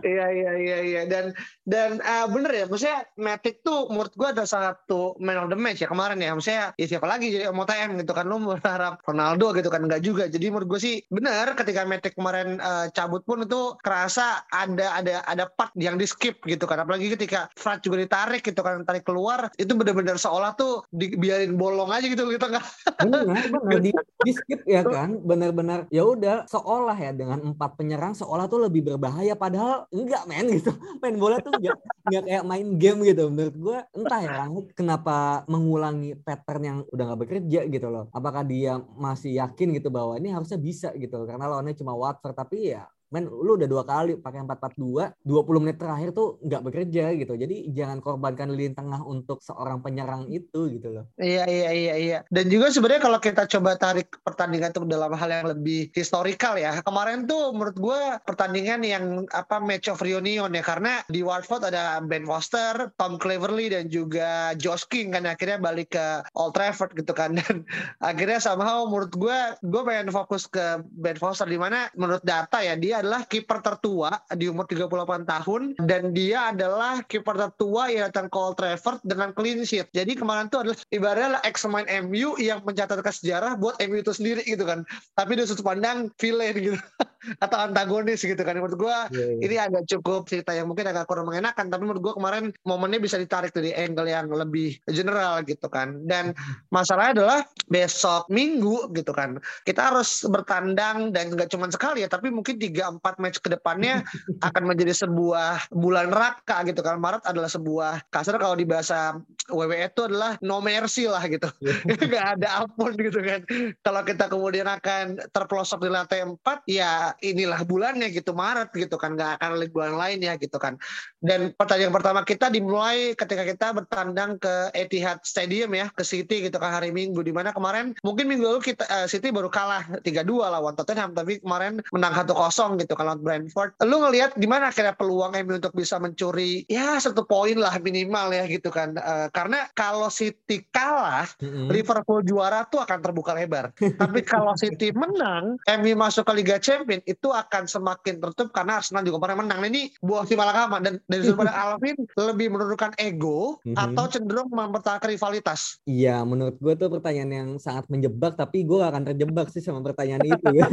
Iya 0.00 0.26
iya 0.32 0.52
iya 0.56 0.78
iya 0.80 1.02
dan 1.04 1.36
dan 1.68 2.00
uh, 2.06 2.26
bener 2.30 2.52
ya 2.54 2.64
maksudnya 2.70 3.02
Matic 3.18 3.66
tuh 3.66 3.90
menurut 3.90 4.14
gua 4.14 4.30
ada 4.30 4.46
satu 4.46 5.18
man 5.18 5.42
of 5.42 5.50
the 5.50 5.58
match 5.58 5.82
ya 5.82 5.90
kemarin 5.90 6.22
ya. 6.22 6.32
Maksudnya 6.32 6.72
ya 6.78 6.86
siapa 6.86 7.06
lagi 7.10 7.34
jadi 7.34 7.50
MOTM 7.50 7.98
gitu 8.00 8.12
kan. 8.14 8.24
Lu 8.30 8.38
berharap 8.38 9.02
Ronaldo 9.02 9.50
gitu 9.58 9.68
kan 9.68 9.82
enggak 9.82 10.06
juga. 10.06 10.30
Jadi 10.30 10.46
menurut 10.48 10.68
gua 10.70 10.80
sih 10.80 11.02
bener 11.10 11.52
ketika 11.58 11.82
Matic 11.82 12.14
kemarin 12.14 12.62
uh, 12.62 12.86
cabut 12.94 13.26
pun 13.26 13.42
itu 13.42 13.74
kerasa 13.82 14.46
ada 14.54 15.02
ada 15.02 15.26
ada 15.26 15.44
part 15.50 15.74
yang 15.74 15.98
di 15.98 16.06
skip 16.06 16.38
gitu 16.46 16.64
kan. 16.64 16.86
Apalagi 16.86 17.12
ketika 17.18 17.50
Fred 17.58 17.82
juga 17.82 18.00
ditarik 18.00 18.46
gitu 18.46 18.62
kan 18.62 18.86
tarik 18.86 19.02
keluar 19.02 19.50
itu 19.58 19.74
bener-bener 19.74 20.16
seolah 20.16 20.54
tuh 20.54 20.86
dibiarin 20.94 21.58
bolong 21.58 21.90
aja 21.90 22.06
gitu. 22.06 22.30
Kita 22.30 22.46
nggak 22.46 22.66
Benar, 23.06 23.22
benar 23.28 23.80
di, 23.80 23.90
di 24.24 24.32
skip 24.32 24.60
ya 24.66 24.82
kan, 24.82 25.20
benar-benar 25.22 25.86
ya 25.92 26.02
udah 26.02 26.48
seolah 26.48 26.96
ya 26.96 27.12
dengan 27.12 27.54
empat 27.54 27.76
penyerang 27.76 28.16
seolah 28.16 28.48
tuh 28.48 28.66
lebih 28.66 28.94
berbahaya. 28.94 29.36
Padahal 29.36 29.84
enggak 29.92 30.24
men 30.30 30.46
gitu. 30.48 30.72
Main 31.02 31.16
bola 31.20 31.38
tuh 31.38 31.54
enggak 31.54 31.76
enggak 32.06 32.22
kayak 32.28 32.44
main 32.46 32.68
game 32.80 32.98
gitu. 33.10 33.22
Menurut 33.32 33.56
gua 33.58 33.78
entah 33.92 34.20
ya 34.24 34.30
Rangnick 34.38 34.66
kenapa 34.78 35.42
mengulangi 35.52 36.14
pattern 36.22 36.62
yang 36.62 36.78
udah 36.94 37.04
nggak 37.12 37.20
bekerja 37.26 37.60
gitu 37.68 37.86
loh. 37.90 38.04
Apakah 38.14 38.42
dia 38.46 38.78
masih 38.96 39.38
yakin 39.42 39.76
gitu 39.76 39.88
bahwa 39.90 40.14
ini 40.20 40.30
harusnya 40.32 40.58
bisa 40.60 40.88
gitu 40.96 41.26
karena 41.28 41.44
lawannya 41.50 41.74
cuma 41.78 41.92
Watford 41.98 42.36
tapi 42.38 42.72
ya 42.74 42.86
men 43.14 43.30
lu 43.30 43.54
udah 43.54 43.68
dua 43.70 43.84
kali 43.86 44.18
pakai 44.18 44.42
4-4-2 44.42 45.22
20 45.22 45.62
menit 45.62 45.76
terakhir 45.78 46.10
tuh 46.12 46.38
nggak 46.42 46.62
bekerja 46.66 47.04
gitu. 47.14 47.34
Jadi 47.38 47.70
jangan 47.74 48.02
korbankan 48.02 48.50
lini 48.50 48.74
tengah 48.74 49.02
untuk 49.06 49.38
seorang 49.42 49.80
penyerang 49.80 50.26
itu 50.30 50.70
gitu 50.72 50.90
loh. 50.90 51.04
Iya 51.18 51.46
iya 51.46 51.70
iya 51.70 51.94
iya. 51.96 52.18
Dan 52.30 52.50
juga 52.50 52.70
sebenarnya 52.70 53.02
kalau 53.06 53.18
kita 53.22 53.46
coba 53.46 53.78
tarik 53.78 54.10
pertandingan 54.22 54.74
itu 54.74 54.82
dalam 54.86 55.12
hal 55.14 55.30
yang 55.30 55.46
lebih 55.46 55.90
historikal 55.94 56.58
ya. 56.58 56.82
Kemarin 56.82 57.30
tuh 57.30 57.54
menurut 57.54 57.76
gue 57.78 58.00
pertandingan 58.26 58.80
yang 58.82 59.04
apa 59.30 59.62
match 59.62 59.86
of 59.86 60.02
reunion 60.02 60.50
ya. 60.50 60.62
Karena 60.64 61.02
di 61.06 61.22
Watford 61.22 61.70
ada 61.70 62.02
Ben 62.02 62.26
Foster, 62.26 62.90
Tom 62.98 63.18
Cleverley 63.20 63.70
dan 63.70 63.86
juga 63.86 64.54
Josh 64.58 64.86
King 64.90 65.14
kan. 65.14 65.24
Akhirnya 65.26 65.62
balik 65.62 65.94
ke 65.94 66.06
Old 66.34 66.58
Trafford 66.58 66.94
gitu 66.96 67.12
kan. 67.14 67.34
Dan 67.46 67.62
akhirnya 68.00 68.40
somehow 68.40 68.88
menurut 68.88 69.12
gue 69.12 69.38
gue 69.60 69.82
pengen 69.84 70.08
fokus 70.10 70.48
ke 70.48 70.80
Ben 70.96 71.18
Foster. 71.18 71.46
Di 71.46 71.60
mana 71.60 71.86
menurut 71.94 72.24
data 72.24 72.64
ya 72.64 72.74
dia 72.74 72.95
adalah 73.00 73.22
kiper 73.28 73.58
tertua 73.60 74.10
di 74.32 74.48
umur 74.48 74.64
38 74.68 75.26
tahun 75.26 75.62
dan 75.84 76.10
dia 76.16 76.52
adalah 76.52 77.02
kiper 77.04 77.36
tertua 77.36 77.92
yang 77.92 78.08
datang 78.10 78.26
ke 78.32 78.36
Old 78.36 78.56
Trafford 78.58 79.00
dengan 79.04 79.32
clean 79.36 79.62
sheet. 79.62 79.88
Jadi 79.92 80.16
kemarin 80.16 80.48
itu 80.48 80.58
adalah 80.60 80.76
ibaratnya 80.92 81.40
ex 81.44 81.64
main 81.68 81.86
MU 82.08 82.36
yang 82.40 82.64
mencatatkan 82.64 83.12
sejarah 83.12 83.54
buat 83.56 83.78
MU 83.84 84.00
itu 84.00 84.12
sendiri 84.12 84.42
gitu 84.44 84.64
kan. 84.64 84.82
Tapi 85.14 85.38
dari 85.38 85.46
sudut 85.46 85.64
pandang 85.64 86.10
villain 86.18 86.54
gitu 86.56 86.78
atau 87.38 87.58
antagonis 87.58 88.22
gitu 88.22 88.38
kan. 88.40 88.58
Menurut 88.58 88.78
gue 88.78 88.98
yeah, 89.14 89.30
yeah. 89.36 89.44
ini 89.44 89.56
agak 89.56 89.84
cukup 89.90 90.28
cerita 90.30 90.54
yang 90.54 90.70
mungkin 90.70 90.88
agak 90.88 91.08
kurang 91.10 91.28
mengenakan. 91.28 91.68
Tapi 91.68 91.82
menurut 91.82 92.02
gue 92.02 92.14
kemarin 92.16 92.44
momennya 92.62 93.00
bisa 93.02 93.16
ditarik 93.16 93.50
dari 93.50 93.74
angle 93.74 94.08
yang 94.08 94.30
lebih 94.30 94.78
general 94.90 95.42
gitu 95.44 95.66
kan. 95.66 96.04
Dan 96.06 96.32
masalahnya 96.76 97.22
adalah 97.22 97.38
besok 97.66 98.28
minggu 98.30 98.92
gitu 98.94 99.10
kan. 99.10 99.38
Kita 99.66 99.92
harus 99.92 100.22
bertandang 100.26 101.10
dan 101.10 101.34
nggak 101.34 101.50
cuma 101.50 101.66
sekali 101.70 102.06
ya, 102.06 102.08
tapi 102.10 102.30
mungkin 102.30 102.58
3-4 102.60 103.02
match 103.22 103.38
ke 103.42 103.48
depannya 103.50 104.02
akan 104.46 104.62
menjadi 104.68 105.06
sebuah 105.06 105.72
bulan 105.74 106.12
raka 106.12 106.62
gitu 106.66 106.80
kan. 106.84 106.98
Maret 107.02 107.26
adalah 107.26 107.50
sebuah 107.50 108.06
kasar 108.12 108.38
kalau 108.38 108.54
di 108.54 108.66
bahasa 108.66 109.18
WWE 109.50 109.90
itu 109.90 110.02
adalah 110.06 110.34
no 110.42 110.58
mercy 110.58 111.06
lah 111.06 111.22
gitu. 111.26 111.46
Iya. 111.62 111.94
nggak 112.10 112.26
ada 112.38 112.48
ampun 112.64 112.92
gitu 112.98 113.18
kan. 113.22 113.40
Kalau 113.82 114.02
kita 114.06 114.24
kemudian 114.30 114.66
akan 114.66 115.18
terpelosok 115.30 115.82
di 115.86 115.90
lantai 115.90 116.22
4 116.22 116.38
ya 116.66 117.15
inilah 117.22 117.60
bulannya 117.64 118.08
gitu 118.12 118.32
Maret 118.36 118.72
gitu 118.74 118.96
kan 119.00 119.16
nggak 119.16 119.40
akan 119.40 119.50
lihat 119.60 119.72
bulan 119.72 119.94
lainnya 119.96 120.32
gitu 120.36 120.56
kan 120.60 120.76
dan 121.26 121.50
pertandingan 121.58 121.90
pertama 121.90 122.22
kita 122.22 122.46
dimulai 122.46 123.18
ketika 123.18 123.42
kita 123.42 123.66
bertandang 123.74 124.38
ke 124.38 124.70
Etihad 124.78 125.18
Stadium 125.26 125.74
ya 125.74 125.90
ke 125.90 126.06
City 126.06 126.46
gitu 126.46 126.54
kan 126.62 126.70
hari 126.70 126.94
Minggu 126.94 127.18
di 127.26 127.34
mana 127.34 127.50
kemarin 127.50 127.98
mungkin 128.06 128.30
minggu 128.30 128.46
lalu 128.46 128.62
kita 128.62 128.86
uh, 128.86 129.10
City 129.10 129.34
baru 129.34 129.50
kalah 129.50 129.82
3-2 130.06 130.22
lawan 130.22 130.78
Tottenham 130.78 131.10
tapi 131.18 131.42
kemarin 131.42 131.82
menang 131.90 132.14
1-0 132.14 132.30
gitu 132.78 132.94
kalau 132.94 133.18
Brentford. 133.18 133.74
Lu 133.82 133.98
ngelihat 134.06 134.38
di 134.38 134.46
mana 134.46 134.70
akhirnya 134.70 134.94
peluang 134.94 135.34
MU 135.42 135.58
untuk 135.58 135.74
bisa 135.74 135.98
mencuri 135.98 136.62
ya 136.70 137.02
satu 137.02 137.26
poin 137.26 137.58
lah 137.58 137.74
minimal 137.82 138.30
ya 138.30 138.46
gitu 138.46 138.70
kan. 138.70 138.94
Uh, 138.94 139.26
karena 139.34 139.66
kalau 139.74 140.06
City 140.06 140.62
kalah 140.70 141.26
mm-hmm. 141.42 141.66
Liverpool 141.74 142.22
juara 142.22 142.62
tuh 142.70 142.86
akan 142.86 143.02
terbuka 143.02 143.34
lebar. 143.34 143.74
Tapi 143.74 144.22
kalau 144.22 144.54
City 144.54 144.94
menang 144.94 145.58
MU 145.82 145.92
masuk 145.98 146.28
ke 146.28 146.32
Liga 146.38 146.62
Champions 146.62 147.02
itu 147.08 147.34
akan 147.34 147.66
semakin 147.66 148.22
tertutup 148.22 148.54
karena 148.54 148.78
Arsenal 148.78 149.02
juga 149.02 149.26
pernah 149.26 149.42
menang. 149.42 149.58
Nah, 149.58 149.68
ini 149.72 149.88
buah 150.04 150.28
si 150.28 150.36
malakama 150.36 150.78
dan 150.78 151.00
dari 151.16 151.24
sudut 151.32 151.40
pandang 151.40 151.56
Alvin 151.56 151.96
lebih 152.20 152.46
menurunkan 152.52 152.92
ego 153.00 153.56
mm-hmm. 153.64 153.76
atau 153.76 154.04
cenderung 154.12 154.52
mempertahankan 154.52 155.08
rivalitas 155.08 155.80
iya 155.88 156.20
menurut 156.22 156.60
gue 156.60 156.74
tuh 156.76 156.92
pertanyaan 156.92 157.32
yang 157.32 157.48
sangat 157.56 157.88
menjebak 157.88 158.36
tapi 158.36 158.68
gue 158.68 158.76
gak 158.76 158.92
akan 158.92 159.04
terjebak 159.08 159.48
sih 159.48 159.64
sama 159.64 159.80
pertanyaan 159.80 160.22
itu 160.28 160.44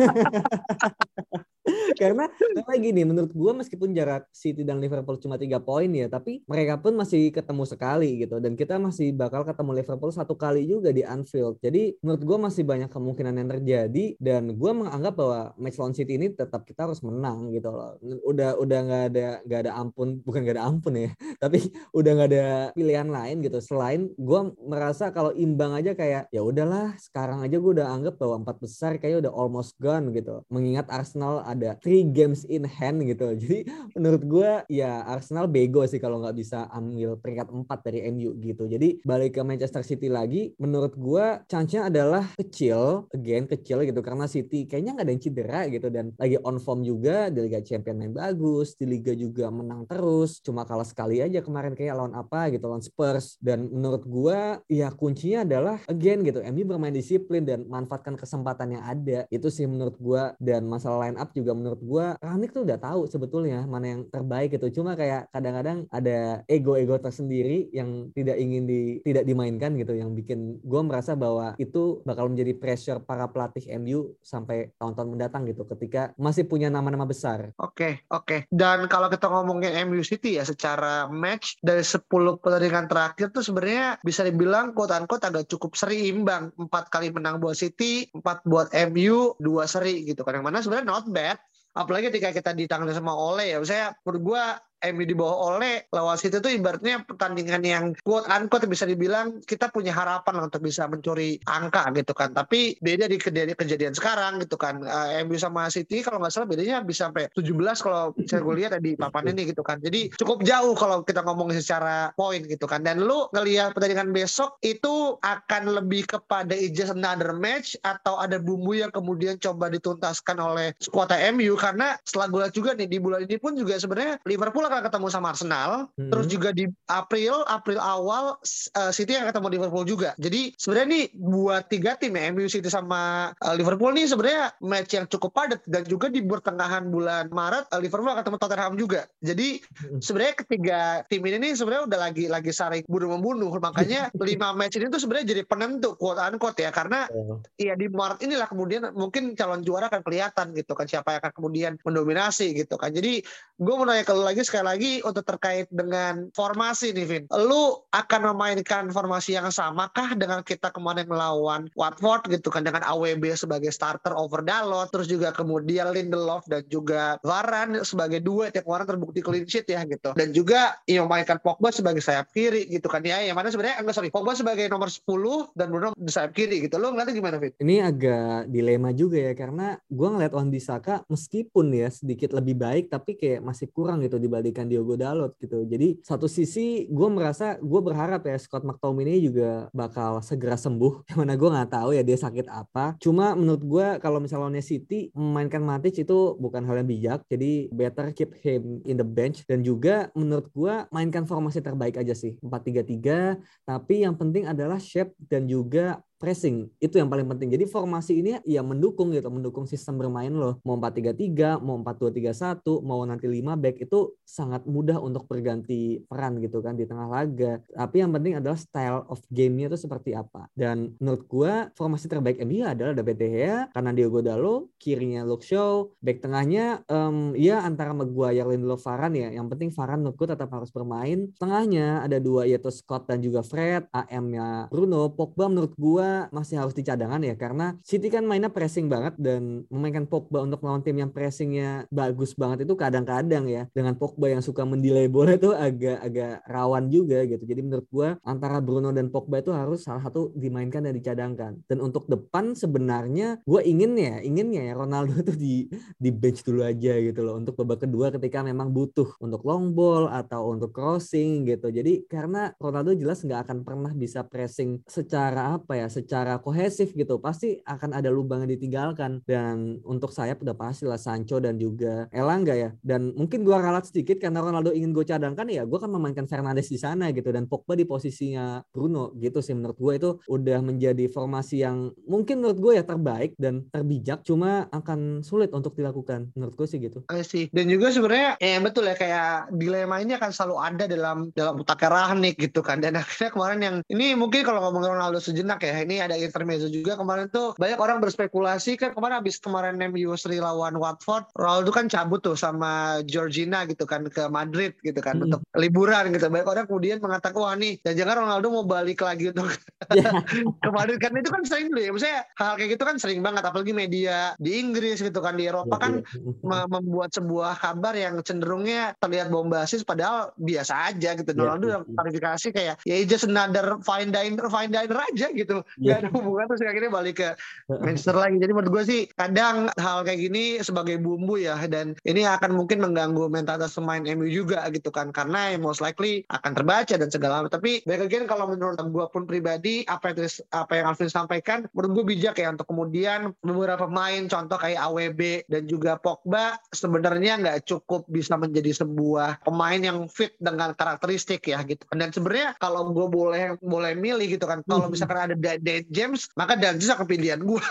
karena 2.01 2.29
karena 2.31 2.75
gini 2.79 3.01
menurut 3.03 3.31
gue 3.31 3.51
meskipun 3.63 3.91
jarak 3.91 4.29
City 4.31 4.63
dan 4.63 4.79
Liverpool 4.79 5.19
cuma 5.19 5.35
tiga 5.35 5.59
poin 5.59 5.89
ya 5.91 6.07
tapi 6.07 6.41
mereka 6.47 6.79
pun 6.79 6.95
masih 6.95 7.29
ketemu 7.33 7.63
sekali 7.65 8.23
gitu. 8.23 8.37
Dan 8.39 8.53
kita 8.53 8.77
masih 8.77 9.11
bakal 9.15 9.43
ketemu 9.43 9.81
Liverpool 9.81 10.11
satu 10.13 10.37
kali 10.37 10.65
juga 10.67 10.93
di 10.93 11.01
Anfield. 11.01 11.59
Jadi 11.59 11.97
menurut 12.03 12.23
gue 12.23 12.37
masih 12.49 12.63
banyak 12.63 12.89
kemungkinan 12.91 13.33
yang 13.39 13.49
terjadi 13.49 14.05
dan 14.21 14.55
gue 14.55 14.71
menganggap 14.71 15.13
bahwa 15.17 15.39
match 15.57 15.77
lawan 15.79 15.95
City 15.95 16.15
ini 16.15 16.31
tetap 16.31 16.63
kita 16.63 16.85
harus 16.87 17.01
menang 17.01 17.49
gitu 17.51 17.69
loh. 17.69 17.97
Udah 18.27 18.55
udah 18.57 18.79
nggak 18.83 19.03
ada 19.13 19.27
nggak 19.43 19.59
ada 19.67 19.71
ampun 19.77 20.21
bukan 20.21 20.39
nggak 20.45 20.55
ada 20.59 20.65
ampun 20.65 20.93
ya 20.95 21.09
tapi 21.43 21.59
udah 21.91 22.11
nggak 22.13 22.29
ada 22.29 22.47
pilihan 22.77 23.09
lain 23.09 23.41
gitu. 23.41 23.59
Selain 23.59 24.09
gue 24.13 24.41
merasa 24.61 25.09
kalau 25.09 25.33
imbang 25.33 25.73
aja 25.73 25.97
kayak 25.97 26.29
ya 26.29 26.41
udahlah 26.41 26.95
sekarang 26.99 27.41
aja 27.41 27.57
gue 27.57 27.71
udah 27.81 27.87
anggap 27.89 28.15
bahwa 28.19 28.45
empat 28.45 28.57
besar 28.61 28.91
kayak 29.01 29.25
udah 29.25 29.33
almost 29.33 29.75
gone 29.79 30.13
gitu. 30.13 30.43
Mengingat 30.47 30.87
Arsenal 30.91 31.41
ada 31.43 31.72
three 31.79 32.05
games 32.05 32.43
in 32.49 32.67
hand 32.67 33.05
gitu. 33.05 33.33
Jadi 33.41 33.69
menurut 33.95 34.23
gue 34.25 34.51
ya 34.69 35.05
Arsenal 35.07 35.47
bego 35.47 35.85
sih 35.87 36.01
kalau 36.01 36.21
nggak 36.21 36.35
bisa 36.37 36.67
ambil 36.73 37.15
peringkat 37.17 37.47
4 37.49 37.85
dari 37.85 37.99
MU 38.13 38.35
gitu. 38.41 38.65
Jadi 38.65 39.01
balik 39.05 39.37
ke 39.37 39.41
Manchester 39.41 39.81
City 39.85 40.07
lagi, 40.11 40.53
menurut 40.57 40.93
gue 40.97 41.25
chance-nya 41.47 41.87
adalah 41.89 42.25
kecil, 42.37 43.07
again 43.13 43.45
kecil 43.49 43.81
gitu 43.85 43.99
karena 44.03 44.25
City 44.29 44.65
kayaknya 44.65 44.97
nggak 44.97 45.05
ada 45.05 45.13
yang 45.13 45.23
cedera 45.23 45.61
gitu 45.69 45.87
dan 45.89 46.05
lagi 46.17 46.37
on 46.41 46.57
form 46.57 46.81
juga 46.81 47.29
di 47.29 47.45
Liga 47.45 47.61
Champions 47.61 47.97
main 47.99 48.13
bagus, 48.13 48.75
di 48.77 48.85
Liga 48.89 49.13
juga 49.13 49.49
menang 49.49 49.85
terus. 49.85 50.41
Cuma 50.41 50.65
kalah 50.65 50.87
sekali 50.87 51.21
aja 51.21 51.39
kemarin 51.39 51.77
kayak 51.77 51.95
lawan 51.95 52.15
apa 52.17 52.49
gitu 52.51 52.65
lawan 52.67 52.83
Spurs 52.83 53.37
dan 53.39 53.69
menurut 53.69 54.03
gue 54.05 54.39
ya 54.69 54.89
kuncinya 54.91 55.45
adalah 55.45 55.77
again 55.87 56.25
gitu 56.25 56.41
MU 56.43 56.63
bermain 56.65 56.93
disiplin 56.93 57.45
dan 57.45 57.65
manfaatkan 57.69 58.17
kesempatan 58.17 58.77
yang 58.77 58.83
ada. 58.83 59.19
Itu 59.29 59.47
sih 59.53 59.65
menurut 59.69 59.95
gue 59.97 60.23
dan 60.41 60.65
masalah 60.65 61.07
line 61.07 61.17
up 61.19 61.29
juga 61.31 61.55
menurut 61.63 61.79
gue 61.79 62.05
Rangnick 62.19 62.51
tuh 62.51 62.67
udah 62.67 62.75
tahu 62.75 63.07
sebetulnya 63.07 63.63
mana 63.63 63.95
yang 63.95 64.01
terbaik 64.11 64.59
gitu 64.59 64.83
cuma 64.83 64.99
kayak 64.99 65.31
kadang-kadang 65.31 65.87
ada 65.95 66.43
ego-ego 66.51 66.99
tersendiri 66.99 67.71
yang 67.71 68.11
tidak 68.11 68.35
ingin 68.35 68.67
di 68.67 68.99
tidak 69.07 69.23
dimainkan 69.23 69.79
gitu 69.79 69.95
yang 69.95 70.11
bikin 70.11 70.59
gue 70.59 70.81
merasa 70.83 71.15
bahwa 71.15 71.55
itu 71.55 72.03
bakal 72.03 72.27
menjadi 72.27 72.51
pressure 72.59 72.99
para 72.99 73.31
pelatih 73.31 73.63
MU 73.79 74.19
sampai 74.19 74.75
tahun-tahun 74.75 75.15
mendatang 75.15 75.47
gitu 75.47 75.63
ketika 75.63 76.11
masih 76.19 76.43
punya 76.43 76.67
nama-nama 76.67 77.07
besar. 77.07 77.55
Oke, 77.55 77.71
okay, 77.71 77.93
oke. 78.11 78.25
Okay. 78.27 78.39
Dan 78.51 78.91
kalau 78.91 79.07
kita 79.07 79.31
ngomongin 79.31 79.87
MU 79.87 80.03
City 80.03 80.35
ya 80.35 80.43
secara 80.43 81.07
match 81.07 81.55
dari 81.63 81.85
10 81.85 82.09
pertandingan 82.41 82.91
terakhir 82.91 83.31
tuh 83.31 83.45
sebenarnya 83.45 84.01
bisa 84.03 84.27
dibilang 84.27 84.75
quote 84.75 84.91
unquote 84.91 85.23
agak 85.23 85.47
cukup 85.47 85.77
seri 85.79 86.11
imbang. 86.11 86.51
Empat 86.59 86.91
kali 86.91 87.13
menang 87.13 87.39
buat 87.39 87.55
City, 87.55 88.09
empat 88.11 88.43
buat 88.43 88.73
MU, 88.91 89.37
dua 89.39 89.69
seri 89.69 90.03
gitu 90.03 90.25
kan. 90.25 90.41
Yang 90.41 90.45
mana 90.49 90.57
sebenarnya 90.59 90.87
not 90.89 91.05
bad 91.07 91.37
apalagi 91.73 92.13
ketika 92.13 92.29
kita 92.29 92.51
ditangani 92.53 92.93
sama 92.93 93.17
Ole 93.17 93.49
ya 93.49 93.57
saya 93.65 93.85
menurut 94.05 94.21
gue 94.21 94.43
MU 94.91 95.07
di 95.07 95.15
bawah 95.15 95.55
oleh 95.55 95.87
lawan 95.95 96.19
City 96.19 96.43
itu 96.43 96.59
ibaratnya 96.59 97.07
pertandingan 97.07 97.63
yang 97.63 97.85
quote 98.03 98.27
unquote 98.27 98.67
bisa 98.67 98.83
dibilang 98.83 99.39
kita 99.47 99.71
punya 99.71 99.95
harapan 99.95 100.43
untuk 100.43 100.59
bisa 100.59 100.83
mencuri 100.91 101.39
angka 101.47 101.87
gitu 101.95 102.11
kan. 102.11 102.35
Tapi 102.35 102.75
beda 102.83 103.07
di 103.07 103.15
kejadian, 103.15 103.55
kejadian 103.55 103.93
sekarang 103.95 104.43
gitu 104.43 104.59
kan. 104.59 104.83
Uh, 104.83 105.19
eh, 105.19 105.23
MU 105.23 105.39
sama 105.39 105.71
City 105.71 106.03
kalau 106.03 106.19
nggak 106.19 106.33
salah 106.35 106.47
bedanya 106.49 106.83
bisa 106.83 107.07
sampai 107.07 107.31
17 107.31 107.55
kalau 107.79 108.11
saya 108.27 108.41
gue 108.45 108.55
lihat 108.59 108.75
di 108.83 108.99
papan 108.99 109.31
ini 109.31 109.55
gitu 109.55 109.63
kan. 109.63 109.79
Jadi 109.79 110.11
cukup 110.19 110.43
jauh 110.43 110.75
kalau 110.75 110.99
kita 111.07 111.23
ngomong 111.23 111.55
secara 111.55 112.11
poin 112.19 112.43
gitu 112.43 112.67
kan. 112.67 112.83
Dan 112.83 112.99
lu 112.99 113.31
ngelihat 113.31 113.71
pertandingan 113.71 114.11
besok 114.11 114.59
itu 114.65 115.15
akan 115.23 115.79
lebih 115.79 116.07
kepada 116.11 116.55
just 116.75 116.91
another 116.91 117.31
match 117.31 117.79
atau 117.87 118.19
ada 118.19 118.35
bumbu 118.35 118.75
yang 118.75 118.91
kemudian 118.91 119.39
coba 119.39 119.71
dituntaskan 119.71 120.37
oleh 120.39 120.75
skuad 120.83 121.13
MU 121.35 121.55
karena 121.55 121.95
setelah 122.03 122.27
gue 122.27 122.43
juga 122.51 122.75
nih 122.75 122.89
di 122.89 122.97
bulan 122.99 123.23
ini 123.23 123.37
pun 123.39 123.55
juga 123.55 123.79
sebenarnya 123.79 124.19
Liverpool 124.27 124.65
bakal 124.73 124.89
ketemu 124.89 125.07
sama 125.13 125.27
Arsenal. 125.29 125.69
Hmm. 125.93 126.09
Terus 126.09 126.25
juga 126.25 126.49
di 126.49 126.65
April, 126.89 127.45
April 127.45 127.77
awal 127.77 128.41
uh, 128.41 128.91
City 128.91 129.13
akan 129.13 129.29
ketemu 129.29 129.47
Liverpool 129.53 129.85
juga. 129.85 130.17
Jadi 130.17 130.57
sebenarnya 130.57 130.87
nih 130.89 131.05
buat 131.13 131.63
tiga 131.69 131.93
tim 132.01 132.17
ya, 132.17 132.33
MU 132.33 132.49
City 132.49 132.67
sama 132.73 133.31
uh, 133.37 133.53
Liverpool 133.53 133.93
nih 133.93 134.09
sebenarnya 134.09 134.57
match 134.65 134.91
yang 134.97 135.05
cukup 135.05 135.31
padat 135.37 135.61
dan 135.69 135.85
juga 135.85 136.09
di 136.09 136.25
pertengahan 136.25 136.89
bulan 136.89 137.29
Maret 137.29 137.69
uh, 137.69 137.77
Liverpool 137.77 138.09
akan 138.09 138.25
ketemu 138.25 138.37
Tottenham 138.41 138.73
juga. 138.73 139.01
Jadi 139.21 139.47
hmm. 139.61 139.99
sebenarnya 140.01 140.35
ketiga 140.41 140.79
tim 141.05 141.21
ini 141.21 141.37
nih 141.37 141.51
sebenarnya 141.53 141.83
udah 141.85 141.99
lagi 141.99 142.25
lagi 142.25 142.51
saling 142.51 142.83
bunuh 142.89 143.13
membunuh. 143.13 143.53
Makanya 143.53 144.09
lima 144.33 144.57
match 144.57 144.81
ini 144.81 144.89
tuh 144.89 144.97
sebenarnya 144.97 145.37
jadi 145.37 145.41
penentu 145.45 145.93
quote 145.99 146.17
unquote 146.17 146.57
ya 146.57 146.73
karena 146.73 147.05
oh. 147.13 147.43
iya 147.61 147.77
di 147.77 147.85
Maret 147.91 148.25
inilah 148.25 148.47
kemudian 148.49 148.89
mungkin 148.97 149.37
calon 149.37 149.61
juara 149.61 149.91
akan 149.91 150.01
kelihatan 150.01 150.55
gitu 150.57 150.73
kan 150.73 150.89
siapa 150.89 151.15
yang 151.15 151.19
akan 151.21 151.33
kemudian 151.35 151.71
mendominasi 151.83 152.55
gitu 152.57 152.79
kan. 152.79 152.89
Jadi 152.89 153.21
gue 153.59 153.73
mau 153.73 153.85
nanya 153.85 154.03
ke 154.07 154.13
lu 154.15 154.23
lagi 154.23 154.41
sekali 154.53 154.69
lagi 154.69 154.93
untuk 155.01 155.25
terkait 155.25 155.65
dengan 155.73 156.29
formasi 156.37 156.93
nih 156.93 157.05
Vin. 157.09 157.23
Lu 157.33 157.81
akan 157.89 158.21
memainkan 158.29 158.93
formasi 158.93 159.33
yang 159.33 159.49
sama 159.49 159.89
kah 159.97 160.13
dengan 160.13 160.45
kita 160.45 160.69
kemarin 160.69 161.09
melawan 161.09 161.73
Watford 161.73 162.29
gitu 162.29 162.53
kan 162.53 162.61
dengan 162.61 162.85
AWB 162.85 163.33
sebagai 163.33 163.73
starter 163.73 164.13
over 164.13 164.45
Dalot 164.45 164.93
terus 164.93 165.09
juga 165.09 165.33
kemudian 165.33 165.89
Lindelof 165.89 166.45
dan 166.45 166.61
juga 166.69 167.17
Varane 167.25 167.81
sebagai 167.81 168.21
duet 168.21 168.53
yang 168.53 168.61
kemarin 168.61 168.85
terbukti 168.93 169.25
clean 169.25 169.49
sheet 169.49 169.65
ya 169.73 169.81
gitu. 169.89 170.13
Dan 170.13 170.37
juga 170.37 170.77
yang 170.85 171.09
memainkan 171.09 171.41
Pogba 171.41 171.73
sebagai 171.73 172.05
sayap 172.05 172.29
kiri 172.29 172.69
gitu 172.69 172.85
kan 172.85 173.01
ya 173.01 173.25
yang 173.25 173.33
mana 173.33 173.49
sebenarnya 173.49 173.81
enggak 173.81 173.97
sorry 173.97 174.13
Pogba 174.13 174.37
sebagai 174.37 174.69
nomor 174.69 174.93
10 174.93 175.57
dan 175.57 175.73
Bruno 175.73 175.97
di 175.97 176.13
sayap 176.13 176.37
kiri 176.37 176.69
gitu. 176.69 176.77
Lu 176.77 176.93
ngeliatnya 176.93 177.17
gimana 177.17 177.41
Vin? 177.41 177.57
Ini 177.57 177.89
agak 177.89 178.53
dilema 178.53 178.93
juga 178.93 179.17
ya 179.17 179.33
karena 179.33 179.81
gue 179.89 180.07
ngeliat 180.13 180.29
Wan 180.37 180.53
Bisaka 180.53 181.01
meskipun 181.09 181.73
ya 181.73 181.89
sedikit 181.89 182.37
lebih 182.37 182.53
baik 182.53 182.93
tapi 182.93 183.17
kayak 183.17 183.41
masih 183.41 183.65
kurang 183.73 184.05
gitu 184.05 184.21
dibandingkan 184.43 184.67
Diogo 184.67 184.99
Dalot 184.99 185.31
gitu. 185.39 185.63
Jadi 185.63 186.03
satu 186.03 186.27
sisi 186.27 186.91
gue 186.91 187.07
merasa 187.07 187.55
gue 187.63 187.81
berharap 187.81 188.27
ya 188.27 188.35
Scott 188.35 188.67
McTominay 188.67 189.23
juga 189.23 189.71
bakal 189.71 190.19
segera 190.19 190.59
sembuh. 190.59 191.01
Yang 191.07 191.17
mana 191.23 191.33
gue 191.39 191.49
nggak 191.55 191.71
tahu 191.71 191.89
ya 191.95 192.03
dia 192.03 192.17
sakit 192.19 192.51
apa. 192.51 192.99
Cuma 192.99 193.31
menurut 193.39 193.63
gue 193.63 193.87
kalau 194.03 194.19
misalnya 194.19 194.59
City 194.59 195.15
memainkan 195.15 195.63
Matic 195.63 195.95
itu 196.03 196.35
bukan 196.35 196.67
hal 196.67 196.83
yang 196.83 196.89
bijak. 196.91 197.23
Jadi 197.31 197.71
better 197.71 198.11
keep 198.11 198.35
him 198.43 198.83
in 198.83 198.99
the 198.99 199.07
bench 199.07 199.47
dan 199.47 199.63
juga 199.63 200.11
menurut 200.11 200.51
gue 200.51 200.75
mainkan 200.91 201.23
formasi 201.23 201.63
terbaik 201.63 201.95
aja 201.95 202.11
sih 202.11 202.35
4-3-3. 202.43 203.39
Tapi 203.63 204.03
yang 204.03 204.19
penting 204.19 204.43
adalah 204.49 204.77
shape 204.81 205.15
dan 205.31 205.47
juga 205.47 206.03
pressing. 206.23 206.71
Itu 206.79 206.95
yang 206.95 207.11
paling 207.11 207.27
penting. 207.27 207.51
Jadi 207.51 207.67
formasi 207.67 208.23
ini 208.23 208.39
ya 208.47 208.63
mendukung 208.63 209.11
gitu, 209.11 209.27
mendukung 209.27 209.67
sistem 209.67 209.99
bermain 209.99 210.31
lo. 210.31 210.55
Mau 210.63 210.79
4-3-3, 210.79 211.59
mau 211.59 211.75
4-2-3-1, 211.83 212.79
mau 212.79 213.03
nanti 213.03 213.27
5 213.27 213.59
back 213.59 213.83
itu 213.83 214.15
sangat 214.23 214.63
mudah 214.63 215.03
untuk 215.03 215.27
berganti 215.27 215.99
peran 216.07 216.39
gitu 216.39 216.63
kan 216.63 216.79
di 216.79 216.87
tengah 216.87 217.11
laga. 217.11 217.59
Tapi 217.75 217.99
yang 217.99 218.15
penting 218.15 218.39
adalah 218.39 218.55
style 218.55 219.03
of 219.11 219.19
game-nya 219.27 219.67
itu 219.67 219.75
seperti 219.75 220.15
apa. 220.15 220.47
Dan 220.55 220.95
menurut 221.03 221.27
gua 221.27 221.67
formasi 221.75 222.07
terbaik 222.07 222.39
MU 222.47 222.63
adalah 222.63 222.95
David 222.95 223.17
De 223.19 223.27
Gea 223.27 223.59
karena 223.75 223.91
Diogo 223.91 224.23
Dalo, 224.23 224.71
kirinya 224.79 225.27
Luke 225.27 225.43
Shaw, 225.43 225.91
back 225.99 226.23
tengahnya 226.23 226.87
um, 226.87 227.35
ya 227.35 227.59
antara 227.67 227.91
Maguire, 227.91 228.47
Lindelof, 228.47 228.87
Varane 228.87 229.27
ya. 229.27 229.29
Yang 229.43 229.47
penting 229.51 229.69
Varane 229.75 229.99
menurutku 230.07 230.23
tetap 230.23 230.47
harus 230.55 230.71
bermain. 230.71 231.27
Tengahnya 231.35 232.07
ada 232.07 232.15
dua 232.23 232.47
yaitu 232.47 232.71
Scott 232.71 233.11
dan 233.11 233.19
juga 233.19 233.43
Fred, 233.43 233.91
AM-nya 233.91 234.71
Bruno, 234.71 235.11
Pogba 235.11 235.51
menurut 235.51 235.75
gua 235.75 236.12
masih 236.29 236.61
harus 236.61 236.75
dicadangan 236.75 237.21
ya 237.23 237.35
karena 237.37 237.77
City 237.81 238.07
kan 238.09 238.23
mainnya 238.25 238.49
pressing 238.49 238.87
banget 238.87 239.15
dan 239.17 239.65
memainkan 239.67 240.05
Pogba 240.09 240.43
untuk 240.43 240.61
melawan 240.63 240.83
tim 240.83 240.97
yang 240.99 241.11
pressingnya 241.11 241.85
bagus 241.89 242.33
banget 242.33 242.65
itu 242.67 242.73
kadang-kadang 242.75 243.45
ya 243.49 243.63
dengan 243.71 243.95
Pogba 243.97 244.31
yang 244.31 244.43
suka 244.43 244.63
mendelay 244.63 245.07
bola 245.07 245.35
itu 245.35 245.51
agak-agak 245.51 246.45
rawan 246.47 246.89
juga 246.89 247.23
gitu. 247.25 247.43
Jadi 247.43 247.61
menurut 247.61 247.87
gua 247.89 248.09
antara 248.23 248.59
Bruno 248.59 248.89
dan 248.93 249.09
Pogba 249.13 249.39
itu 249.39 249.51
harus 249.53 249.85
salah 249.85 250.01
satu 250.03 250.33
dimainkan 250.33 250.85
dan 250.85 250.93
dicadangkan. 250.95 251.51
Dan 251.67 251.77
untuk 251.79 252.05
depan 252.07 252.53
sebenarnya 252.57 253.43
gue 253.43 253.61
ingin 253.63 253.95
ya, 253.95 254.19
inginnya 254.23 254.61
ya 254.67 254.73
Ronaldo 254.73 255.13
itu 255.19 255.33
di 255.35 255.55
di 255.97 256.09
bench 256.09 256.43
dulu 256.43 256.65
aja 256.65 256.97
gitu 256.99 257.21
loh 257.21 257.37
untuk 257.39 257.59
babak 257.61 257.85
kedua 257.85 258.09
ketika 258.11 258.41
memang 258.41 258.71
butuh 258.71 259.15
untuk 259.19 259.43
long 259.45 259.71
ball 259.71 260.09
atau 260.09 260.51
untuk 260.53 260.71
crossing 260.75 261.45
gitu. 261.47 261.69
Jadi 261.69 262.05
karena 262.07 262.51
Ronaldo 262.57 262.95
jelas 262.95 263.21
nggak 263.21 263.49
akan 263.49 263.57
pernah 263.63 263.91
bisa 263.93 264.25
pressing 264.25 264.81
secara 264.87 265.55
apa 265.55 265.77
ya, 265.77 265.87
secara 265.93 266.41
kohesif 266.41 266.97
gitu. 266.97 267.21
Pasti 267.21 267.61
akan 267.61 267.93
ada 267.93 268.09
lubang 268.09 268.41
yang 268.41 268.57
ditinggalkan. 268.57 269.21
Dan 269.29 269.77
untuk 269.85 270.09
saya 270.09 270.33
udah 270.33 270.57
pasti 270.57 270.89
lah 270.89 270.97
Sancho 270.97 271.37
dan 271.37 271.61
juga 271.61 272.09
Elanga 272.09 272.57
ya. 272.57 272.73
Dan 272.81 273.13
mungkin 273.13 273.45
gue 273.45 273.53
ralat 273.53 273.85
sedikit 273.85 274.17
karena 274.17 274.41
Ronaldo 274.41 274.73
ingin 274.73 274.91
gue 274.91 275.05
cadangkan 275.05 275.45
ya, 275.47 275.63
gue 275.63 275.77
akan 275.77 275.91
memainkan 275.93 276.25
Fernandes 276.25 276.73
di 276.73 276.81
sana 276.81 277.13
gitu 277.13 277.29
dan 277.29 277.45
Pogba 277.45 277.77
di 277.77 277.85
posisinya 277.85 278.63
Bruno 278.73 279.13
gitu 279.21 279.43
sih 279.43 279.53
menurut 279.53 279.77
gue 279.77 279.93
itu 279.99 280.09
udah 280.25 280.59
menjadi 280.63 281.05
formasi 281.11 281.61
yang 281.61 281.91
mungkin 282.07 282.41
menurut 282.41 282.59
gue 282.59 282.73
ya 282.79 282.83
terbaik 282.87 283.35
dan 283.37 283.67
terbijak 283.69 284.23
cuma 284.23 284.65
akan 284.71 285.21
sulit 285.21 285.51
untuk 285.51 285.75
dilakukan 285.75 286.31
menurut 286.33 286.55
gue 286.55 286.67
sih 286.67 286.79
gitu. 286.79 287.03
Iya 287.11 287.23
sih. 287.23 287.45
Dan 287.51 287.69
juga 287.69 287.91
sebenarnya 287.91 288.39
ya 288.39 288.57
betul 288.63 288.87
ya 288.87 288.95
kayak 288.95 289.53
dilema 289.53 289.99
ini 289.99 290.15
akan 290.15 290.31
selalu 290.31 290.55
ada 290.57 290.85
dalam 290.89 291.17
dalam 291.35 291.59
otaknya 291.59 291.89
Rahnik 291.91 292.39
gitu 292.39 292.63
kan. 292.63 292.79
Dan 292.79 292.97
akhirnya 292.97 293.29
kemarin 293.29 293.59
yang 293.61 293.75
ini 293.91 294.15
mungkin 294.17 294.41
kalau 294.47 294.63
ngomongin 294.65 294.95
Ronaldo 294.95 295.19
sejenak 295.19 295.61
ya 295.61 295.82
ini 295.83 295.99
ada 295.99 296.15
intermezzo 296.15 296.71
juga 296.71 296.95
kemarin 296.95 297.27
tuh 297.29 297.53
banyak 297.59 297.79
orang 297.79 297.99
berspekulasi 297.99 298.79
kan 298.79 298.95
kemarin 298.95 299.19
habis 299.19 299.37
kemarin 299.37 299.75
MU 299.91 300.15
Sri 300.15 300.39
lawan 300.39 300.79
Watford 300.79 301.27
Ronaldo 301.35 301.69
kan 301.75 301.85
cabut 301.91 302.23
tuh 302.23 302.39
sama 302.39 303.03
Georgina 303.03 303.67
gitu 303.67 303.83
kan 303.83 304.07
ke 304.07 304.25
Madrid 304.31 304.73
gitu 304.81 304.99
kan 305.03 305.19
hmm. 305.19 305.25
untuk 305.29 305.41
liburan 305.59 306.13
gitu. 306.13 306.31
Banyak 306.31 306.47
orang 306.47 306.65
kemudian 306.65 306.97
mengatakan 307.03 307.37
wah 307.37 307.53
nih 307.53 307.77
dan 307.83 307.93
jangan 307.99 308.25
Ronaldo 308.25 308.47
mau 308.49 308.65
balik 308.65 309.03
lagi 309.03 309.29
untuk 309.29 309.51
yeah. 309.97 310.23
ke 310.63 310.69
Madrid 310.71 310.99
kan 311.03 311.11
itu 311.17 311.29
kan 311.29 311.43
sering 311.43 311.69
dulu 311.73 311.81
ya. 311.81 311.89
Maksudnya 311.91 312.19
hal 312.39 312.53
kayak 312.57 312.69
gitu 312.77 312.83
kan 312.87 312.95
sering 312.97 313.19
banget 313.19 313.43
apalagi 313.43 313.73
media 313.75 314.37
di 314.39 314.57
Inggris 314.57 315.03
gitu 315.03 315.19
kan 315.19 315.35
di 315.35 315.49
Eropa 315.49 315.75
yeah, 315.77 315.83
kan 315.83 315.93
yeah. 316.01 316.65
membuat 316.69 317.09
sebuah 317.11 317.59
kabar 317.59 317.93
yang 317.93 318.21
cenderungnya 318.23 318.95
terlihat 319.03 319.27
bombastis 319.33 319.83
padahal 319.83 320.31
biasa 320.39 320.93
aja 320.93 321.17
gitu. 321.17 321.29
Yeah, 321.33 321.41
Ronaldo 321.43 321.65
yeah. 321.67 321.81
klarifikasi 321.97 322.47
kayak 322.53 322.75
ya 322.87 322.95
just 323.03 323.27
another 323.27 323.77
fine 323.83 324.13
diner 324.13 324.47
fine 324.47 324.71
diner 324.71 324.99
aja 325.11 325.27
gitu. 325.33 325.65
Yeah. 325.79 325.97
Gak 325.99 326.07
ada 326.07 326.09
hubungan 326.13 326.45
terus 326.51 326.61
akhirnya 326.63 326.91
balik 326.91 327.15
ke 327.21 327.29
Manchester 327.69 328.15
lagi. 328.17 328.37
Jadi 328.41 328.51
menurut 328.53 328.71
gue 328.73 328.83
sih 328.85 329.01
kadang 329.13 329.69
hal 329.77 329.97
kayak 330.05 330.19
gini 330.19 330.43
sebagai 330.61 330.99
bumbu 331.01 331.39
ya 331.39 331.57
dan 331.69 331.97
ini 332.05 332.25
akan 332.27 332.53
mungkin 332.53 332.83
mengganggu 332.83 333.29
mentalitas 333.29 333.75
pemain 333.77 334.01
MU 334.03 334.27
juga 334.29 334.65
gitu 334.69 334.89
kan 334.93 335.09
karena 335.09 335.55
most 335.57 335.81
likely 335.81 336.25
akan 336.29 336.51
terbaca 336.53 336.93
dan 336.95 337.09
segala 337.09 337.43
macam. 337.43 337.57
Tapi 337.59 337.85
baik 337.85 338.09
again 338.09 338.25
kalau 338.29 338.49
menurut 338.49 338.77
gue 338.79 339.05
pun 339.09 339.23
pribadi 339.25 339.85
apa 339.87 340.13
yang 340.13 340.27
apa 340.53 340.71
yang 340.77 340.85
Alvin 340.91 341.09
sampaikan 341.09 341.65
menurut 341.73 341.91
gue 342.01 342.05
bijak 342.15 342.35
ya 342.37 342.51
untuk 342.53 342.67
kemudian 342.69 343.33
beberapa 343.41 343.85
pemain 343.89 344.25
contoh 344.29 344.57
kayak 344.57 344.79
AWB 344.79 345.21
dan 345.49 345.63
juga 345.69 345.97
Pogba 345.99 346.57
sebenarnya 346.73 347.39
nggak 347.39 347.59
cukup 347.67 348.05
bisa 348.09 348.37
menjadi 348.37 348.83
sebuah 348.83 349.43
pemain 349.45 349.79
yang 349.79 350.05
fit 350.09 350.35
dengan 350.37 350.73
karakteristik 350.73 351.45
ya 351.49 351.61
gitu 351.65 351.83
dan 351.93 352.09
sebenarnya 352.09 352.57
kalau 352.57 352.89
gue 352.91 353.07
boleh 353.07 353.57
boleh 353.61 353.93
milih 353.97 354.37
gitu 354.37 354.45
kan 354.45 354.61
kalau 354.65 354.87
hmm. 354.87 354.93
misalkan 354.93 355.19
ada 355.29 355.35
Dan 355.63 355.87
James 355.89 356.27
maka 356.35 356.59
Dan 356.59 356.77
James 356.77 356.91
akan 356.91 357.07
pilihan 357.07 357.39
gue 357.39 357.63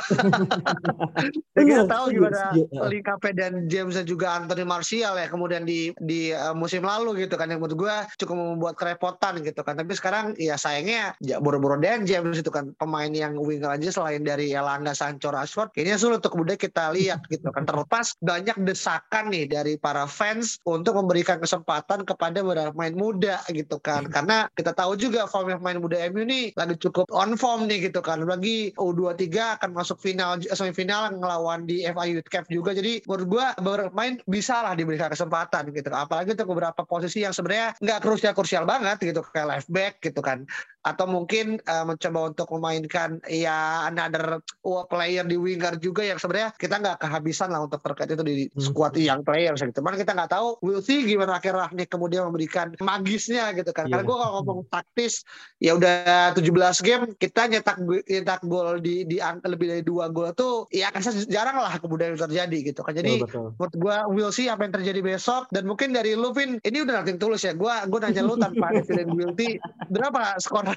kita 1.61 1.63
iya, 1.69 1.85
tahu 1.85 2.05
gimana 2.17 2.57
link 2.89 3.07
up 3.07 3.21
dan 3.37 3.69
James 3.69 3.95
dan 3.95 4.09
juga 4.09 4.41
Anthony 4.41 4.65
Martial 4.65 5.15
ya 5.21 5.29
kemudian 5.29 5.69
di 5.69 5.93
di 6.01 6.33
uh, 6.33 6.57
musim 6.57 6.83
lalu 6.83 7.29
gitu 7.29 7.37
kan 7.37 7.53
yang 7.53 7.61
menurut 7.61 7.77
gue 7.77 7.97
cukup 8.25 8.35
membuat 8.35 8.75
kerepotan 8.81 9.45
gitu 9.45 9.61
kan 9.61 9.77
tapi 9.77 9.93
sekarang 9.93 10.33
ya 10.41 10.57
sayangnya 10.57 11.13
ya 11.21 11.43
boro-boro 11.43 11.77
Dan 11.83 12.07
James 12.07 12.39
itu 12.39 12.49
kan 12.49 12.71
pemain 12.79 13.11
yang 13.11 13.35
winger 13.35 13.75
aja 13.75 13.91
selain 13.91 14.23
dari 14.23 14.55
Elanga, 14.55 14.95
Sancho, 14.95 15.35
Rashford, 15.35 15.75
kayaknya 15.75 15.99
sulit 15.99 16.23
untuk 16.23 16.39
kemudian 16.39 16.55
kita 16.55 16.95
lihat 16.95 17.27
gitu 17.27 17.51
kan. 17.51 17.67
Terlepas 17.67 18.15
banyak 18.23 18.55
desakan 18.63 19.35
nih 19.35 19.51
dari 19.51 19.75
para 19.75 20.07
fans 20.07 20.63
untuk 20.63 20.95
memberikan 20.95 21.43
kesempatan 21.43 22.07
kepada 22.07 22.47
beberapa 22.47 22.71
pemain 22.71 22.95
muda 22.95 23.43
gitu 23.51 23.83
kan. 23.83 24.07
Karena 24.07 24.47
kita 24.55 24.71
tahu 24.71 24.95
juga 24.95 25.27
form 25.27 25.59
pemain 25.59 25.83
muda 25.83 25.99
MU 26.15 26.23
ini 26.23 26.55
lagi 26.55 26.79
cukup 26.79 27.11
on 27.11 27.35
form 27.35 27.67
nih 27.67 27.82
gitu 27.83 27.99
kan. 27.99 28.23
Lagi 28.23 28.71
U23 28.79 29.59
akan 29.59 29.71
masuk 29.75 29.99
final 29.99 30.39
semifinal 30.55 31.11
ngelawan 31.11 31.67
di 31.67 31.83
FA 31.91 32.07
Youth 32.07 32.31
Cup 32.31 32.47
juga. 32.47 32.71
Jadi 32.71 33.03
menurut 33.11 33.27
gua 33.27 33.47
beberapa 33.59 33.91
pemain 33.91 34.15
bisa 34.31 34.63
lah 34.63 34.79
diberikan 34.79 35.11
kesempatan 35.11 35.75
gitu. 35.75 35.91
Apalagi 35.91 36.39
untuk 36.39 36.55
beberapa 36.55 36.87
posisi 36.87 37.27
yang 37.27 37.35
sebenarnya 37.35 37.75
nggak 37.83 37.99
krusial-krusial 37.99 38.63
banget 38.63 39.03
gitu 39.03 39.21
kayak 39.35 39.49
left 39.59 39.71
back 39.71 39.99
gitu 39.99 40.23
kan 40.23 40.47
atau 40.83 41.07
mungkin 41.07 41.63
uh, 41.71 41.87
mencoba 41.87 42.35
untuk 42.35 42.51
memainkan 42.59 43.23
ya 43.31 43.87
another 43.87 44.43
player 44.91 45.23
di 45.23 45.39
winger 45.39 45.79
juga 45.79 46.03
yang 46.03 46.19
sebenarnya 46.19 46.51
kita 46.59 46.83
nggak 46.83 46.99
kehabisan 47.07 47.55
lah 47.55 47.63
untuk 47.63 47.79
terkait 47.87 48.11
itu 48.11 48.25
di 48.27 48.51
hmm. 48.51 48.59
squad 48.59 48.99
hmm. 48.99 49.07
yang 49.07 49.21
player 49.23 49.55
gitu. 49.55 49.79
Cuman 49.79 49.95
kita 49.95 50.11
nggak 50.11 50.35
tahu 50.35 50.59
we'll 50.59 50.83
see 50.83 51.07
gimana 51.07 51.39
akhir 51.39 51.55
Rahnik 51.55 51.87
kemudian 51.87 52.27
memberikan 52.27 52.75
magisnya 52.83 53.55
gitu 53.55 53.71
kan. 53.71 53.87
Yeah. 53.87 54.03
Karena 54.03 54.05
gue 54.11 54.17
kalau 54.19 54.33
ngomong 54.43 54.61
taktis 54.75 55.23
ya 55.63 55.79
udah 55.79 56.35
17 56.35 56.51
game 56.83 57.05
kita 57.15 57.47
nyetak 57.47 57.72
nyetak 57.81 58.43
gol 58.45 58.81
di 58.83 59.05
di 59.07 59.23
angka 59.23 59.49
lebih 59.49 59.73
dari 59.73 59.83
dua 59.85 60.11
gol 60.11 60.33
tuh 60.35 60.67
ya 60.69 60.91
kan 60.91 61.05
jarang 61.29 61.57
lah 61.61 61.77
kemudian 61.79 62.19
terjadi 62.19 62.59
gitu 62.73 62.81
kan. 62.83 62.97
Jadi 62.97 63.23
oh, 63.23 63.53
menurut 63.57 63.75
gue 63.77 63.97
we'll 64.13 64.35
see 64.35 64.49
apa 64.51 64.67
yang 64.67 64.75
terjadi 64.75 65.01
besok. 65.01 65.49
Dan 65.53 65.69
mungkin 65.69 65.95
dari 65.95 66.13
Luvin 66.19 66.59
ini 66.65 66.79
udah 66.85 67.03
nanti 67.03 67.17
tulus 67.17 67.47
ya. 67.47 67.57
Gue 67.57 67.73
gue 67.89 67.99
nanya 68.03 68.23
lu 68.25 68.35
tanpa 68.37 68.73
ada 68.73 68.83
feeling 68.85 69.13
guilty 69.15 69.57
berapa 69.95 70.37
skor? 70.43 70.67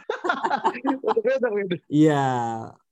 Iya, 1.90 2.26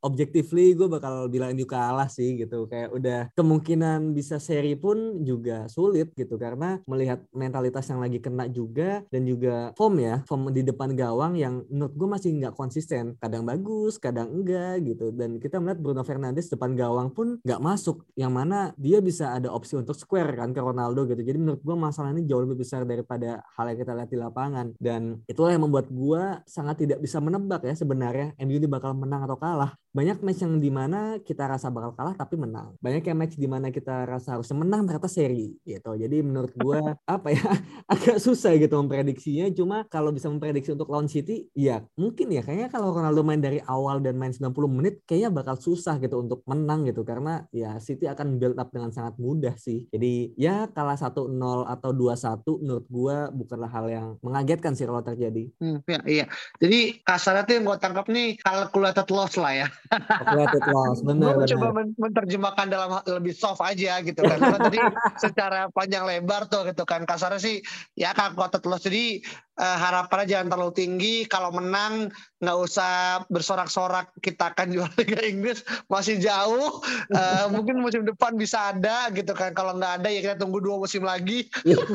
objectively 0.03 0.75
gue 0.75 0.85
bakal 0.91 1.31
bilang 1.31 1.55
MU 1.55 1.63
kalah 1.63 2.11
sih 2.11 2.35
gitu. 2.35 2.67
Kayak 2.67 2.89
udah 2.91 3.19
kemungkinan 3.33 4.11
bisa 4.11 4.37
seri 4.37 4.75
pun 4.75 5.23
juga 5.23 5.65
sulit 5.71 6.11
gitu. 6.13 6.35
Karena 6.35 6.77
melihat 6.85 7.23
mentalitas 7.31 7.87
yang 7.87 8.03
lagi 8.03 8.19
kena 8.19 8.51
juga 8.51 9.01
dan 9.07 9.23
juga 9.23 9.71
form 9.79 10.03
ya 10.03 10.21
form 10.27 10.51
di 10.51 10.61
depan 10.61 10.91
gawang 10.93 11.39
yang 11.39 11.63
menurut 11.71 11.95
gue 11.95 12.07
masih 12.11 12.29
nggak 12.43 12.53
konsisten. 12.53 13.15
Kadang 13.17 13.47
bagus 13.47 13.95
kadang 13.97 14.29
enggak 14.29 14.83
gitu. 14.83 15.15
Dan 15.15 15.39
kita 15.39 15.63
melihat 15.63 15.79
Bruno 15.79 16.03
Fernandes 16.03 16.51
depan 16.51 16.75
gawang 16.75 17.15
pun 17.15 17.39
nggak 17.41 17.61
masuk. 17.63 18.03
Yang 18.19 18.31
mana 18.35 18.59
dia 18.75 18.99
bisa 18.99 19.31
ada 19.31 19.49
opsi 19.49 19.79
untuk 19.79 19.95
square 19.95 20.35
kan 20.35 20.51
ke 20.51 20.59
Ronaldo 20.59 21.07
gitu. 21.07 21.23
Jadi 21.23 21.39
menurut 21.39 21.63
gue 21.63 21.75
masalah 21.79 22.11
ini 22.11 22.27
jauh 22.27 22.43
lebih 22.43 22.59
besar 22.59 22.83
daripada 22.83 23.39
hal 23.55 23.65
yang 23.71 23.79
kita 23.79 23.91
lihat 23.95 24.09
di 24.11 24.19
lapangan. 24.19 24.67
Dan 24.75 25.23
itulah 25.25 25.55
yang 25.55 25.63
membuat 25.63 25.87
gue 25.87 26.43
sangat 26.43 26.83
tidak 26.83 26.99
bisa 26.99 27.23
menebak 27.23 27.63
ya 27.63 27.73
sebenarnya 27.73 28.35
MU 28.43 28.59
ini 28.59 28.67
bakal 28.67 28.91
menang 28.97 29.23
atau 29.23 29.39
kalah 29.39 29.71
banyak 29.93 30.25
match 30.25 30.41
yang 30.41 30.57
di 30.57 30.73
mana 30.73 31.21
kita 31.21 31.45
rasa 31.45 31.69
bakal 31.69 31.93
kalah 31.93 32.17
tapi 32.17 32.33
menang. 32.33 32.73
Banyak 32.81 33.05
yang 33.05 33.17
match 33.17 33.37
di 33.37 33.45
mana 33.45 33.69
kita 33.69 34.09
rasa 34.09 34.35
harus 34.41 34.49
menang 34.49 34.89
ternyata 34.89 35.05
seri 35.05 35.53
gitu. 35.61 35.93
Jadi 35.93 36.17
menurut 36.25 36.49
gue 36.57 36.81
apa 37.15 37.29
ya 37.29 37.45
agak 37.93 38.17
susah 38.17 38.57
gitu 38.57 38.73
memprediksinya. 38.81 39.53
Cuma 39.53 39.85
kalau 39.85 40.09
bisa 40.09 40.33
memprediksi 40.33 40.73
untuk 40.73 40.89
lawan 40.89 41.05
City, 41.05 41.45
ya 41.53 41.85
mungkin 41.93 42.33
ya 42.33 42.41
kayaknya 42.41 42.73
kalau 42.73 42.89
Ronaldo 42.89 43.21
main 43.21 43.37
dari 43.37 43.61
awal 43.69 44.01
dan 44.01 44.17
main 44.17 44.33
90 44.33 44.49
menit 44.65 45.05
kayaknya 45.05 45.29
bakal 45.29 45.61
susah 45.61 46.01
gitu 46.01 46.25
untuk 46.25 46.41
menang 46.49 46.89
gitu 46.89 47.05
karena 47.05 47.45
ya 47.53 47.77
City 47.77 48.09
akan 48.09 48.41
build 48.41 48.57
up 48.57 48.73
dengan 48.73 48.89
sangat 48.89 49.21
mudah 49.21 49.53
sih. 49.61 49.85
Jadi 49.93 50.33
ya 50.33 50.65
kalah 50.73 50.97
1-0 50.97 51.37
atau 51.69 51.89
2-1 51.93 52.65
menurut 52.65 52.85
gue 52.89 53.17
bukanlah 53.45 53.69
hal 53.69 53.85
yang 53.93 54.07
mengagetkan 54.25 54.73
sih 54.73 54.89
kalau 54.89 55.05
terjadi. 55.05 55.53
Hmm, 55.61 55.85
ya, 55.85 56.01
iya. 56.09 56.25
Jadi 56.57 56.97
kasarnya 57.05 57.45
tuh 57.45 57.53
yang 57.61 57.65
gue 57.69 57.77
tangkap 57.77 58.09
nih 58.09 58.41
calculated 58.41 59.05
loss 59.13 59.37
lah 59.37 59.53
ya. 59.53 59.67
Calculated 59.91 60.63
loss, 60.71 60.99
benar. 61.03 61.35
Gue 61.35 61.49
coba 61.51 61.67
menerjemahkan 61.99 62.67
dalam 62.71 62.89
lebih 63.03 63.33
soft 63.35 63.59
aja 63.59 63.99
gitu 63.99 64.23
kan. 64.23 64.37
Karena 64.39 64.59
tadi 64.59 64.79
secara 65.23 65.67
panjang 65.69 66.07
lebar 66.07 66.47
tuh 66.47 66.67
gitu 66.71 66.87
kan 66.87 67.03
kasarnya 67.03 67.41
sih 67.41 67.59
ya 67.97 68.15
calculated 68.15 68.63
loss. 68.63 68.87
Jadi 68.87 69.19
uh, 69.59 69.77
harapannya 69.77 70.25
jangan 70.29 70.47
terlalu 70.53 70.73
tinggi. 70.73 71.15
Kalau 71.29 71.53
menang 71.53 72.09
nggak 72.43 72.57
usah 72.59 73.23
bersorak-sorak 73.31 74.11
kita 74.19 74.51
akan 74.51 74.75
juara 74.75 74.91
Liga 74.99 75.21
Inggris 75.23 75.63
masih 75.87 76.19
jauh. 76.19 76.81
Uh, 77.13 77.45
mungkin 77.55 77.79
musim 77.79 78.03
depan 78.03 78.35
bisa 78.35 78.73
ada 78.73 79.09
gitu 79.13 79.31
kan. 79.35 79.55
Kalau 79.55 79.77
nggak 79.77 80.03
ada 80.03 80.09
ya 80.09 80.19
kita 80.21 80.35
tunggu 80.41 80.59
dua 80.59 80.81
musim 80.81 81.05
lagi. 81.05 81.47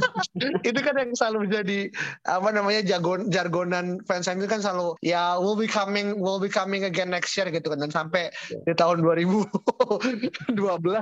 itu 0.68 0.78
kan 0.80 0.94
yang 0.96 1.12
selalu 1.14 1.48
menjadi 1.48 1.90
apa 2.26 2.48
namanya 2.54 2.82
jargon 2.84 3.28
jargonan 3.30 4.00
fans 4.06 4.28
itu 4.28 4.48
kan 4.48 4.60
selalu 4.60 4.94
ya 5.00 5.36
will 5.40 5.56
be 5.56 5.68
coming 5.68 6.20
will 6.20 6.40
be 6.40 6.50
coming 6.50 6.84
again 6.84 7.08
next 7.08 7.34
year 7.36 7.48
gitu 7.48 7.72
kan 7.72 7.80
dan 7.80 7.92
sampai 7.92 8.28
di 8.50 8.74
tahun 8.76 9.00
2012 9.00 9.48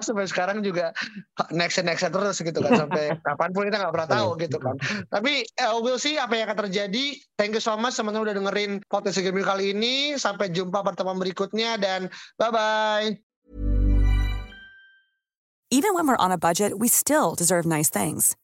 sampai 0.03 0.27
sekarang 0.31 0.62
juga 0.62 0.95
next 1.51 1.79
next 1.83 2.07
terus 2.07 2.38
gitu 2.38 2.59
kan 2.62 2.87
sampai 2.87 3.19
kapan 3.23 3.51
pun 3.51 3.62
kita 3.66 3.77
nggak 3.83 3.95
pernah 3.95 4.11
tahu 4.11 4.29
gitu 4.38 4.59
kan. 4.62 4.77
Tapi 5.11 5.47
uh, 5.62 5.79
we'll 5.83 6.01
see 6.01 6.16
apa 6.16 6.35
yang 6.38 6.45
akan 6.46 6.70
terjadi. 6.70 7.18
Thank 7.35 7.59
you 7.59 7.62
so 7.62 7.74
much 7.74 7.98
teman-teman 7.98 8.30
udah 8.30 8.37
dengerin 8.38 8.80
potensi 8.87 9.20
game 9.20 9.42
kali 9.42 9.74
ini. 9.74 10.14
Sampai 10.14 10.54
jumpa 10.54 10.87
pertemuan 10.87 11.18
berikutnya 11.18 11.76
dan 11.76 12.09
bye-bye. 12.38 13.18
Even 15.74 15.98
when 15.98 16.06
we're 16.06 16.16
on 16.22 16.30
a 16.30 16.38
budget, 16.38 16.78
we 16.78 16.87
still 16.87 17.35
deserve 17.35 17.66
nice 17.66 17.90
things. 17.90 18.38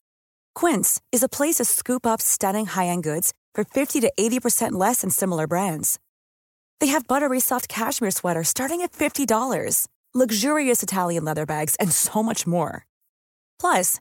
Quince 0.58 1.00
is 1.14 1.22
a 1.22 1.30
place 1.30 1.62
to 1.62 1.64
scoop 1.64 2.04
up 2.04 2.20
stunning 2.20 2.66
high-end 2.66 3.06
goods 3.06 3.32
for 3.54 3.62
50 3.64 4.00
to 4.00 4.10
80% 4.18 4.72
less 4.72 5.00
than 5.00 5.10
similar 5.10 5.46
brands. 5.46 5.98
They 6.80 6.90
have 6.90 7.06
buttery 7.06 7.38
soft 7.38 7.68
cashmere 7.68 8.10
sweaters 8.10 8.48
starting 8.48 8.82
at 8.82 8.90
$50, 8.90 9.86
luxurious 10.12 10.82
Italian 10.82 11.24
leather 11.24 11.46
bags, 11.46 11.76
and 11.78 11.92
so 11.92 12.22
much 12.22 12.44
more. 12.44 12.86
Plus, 13.60 14.00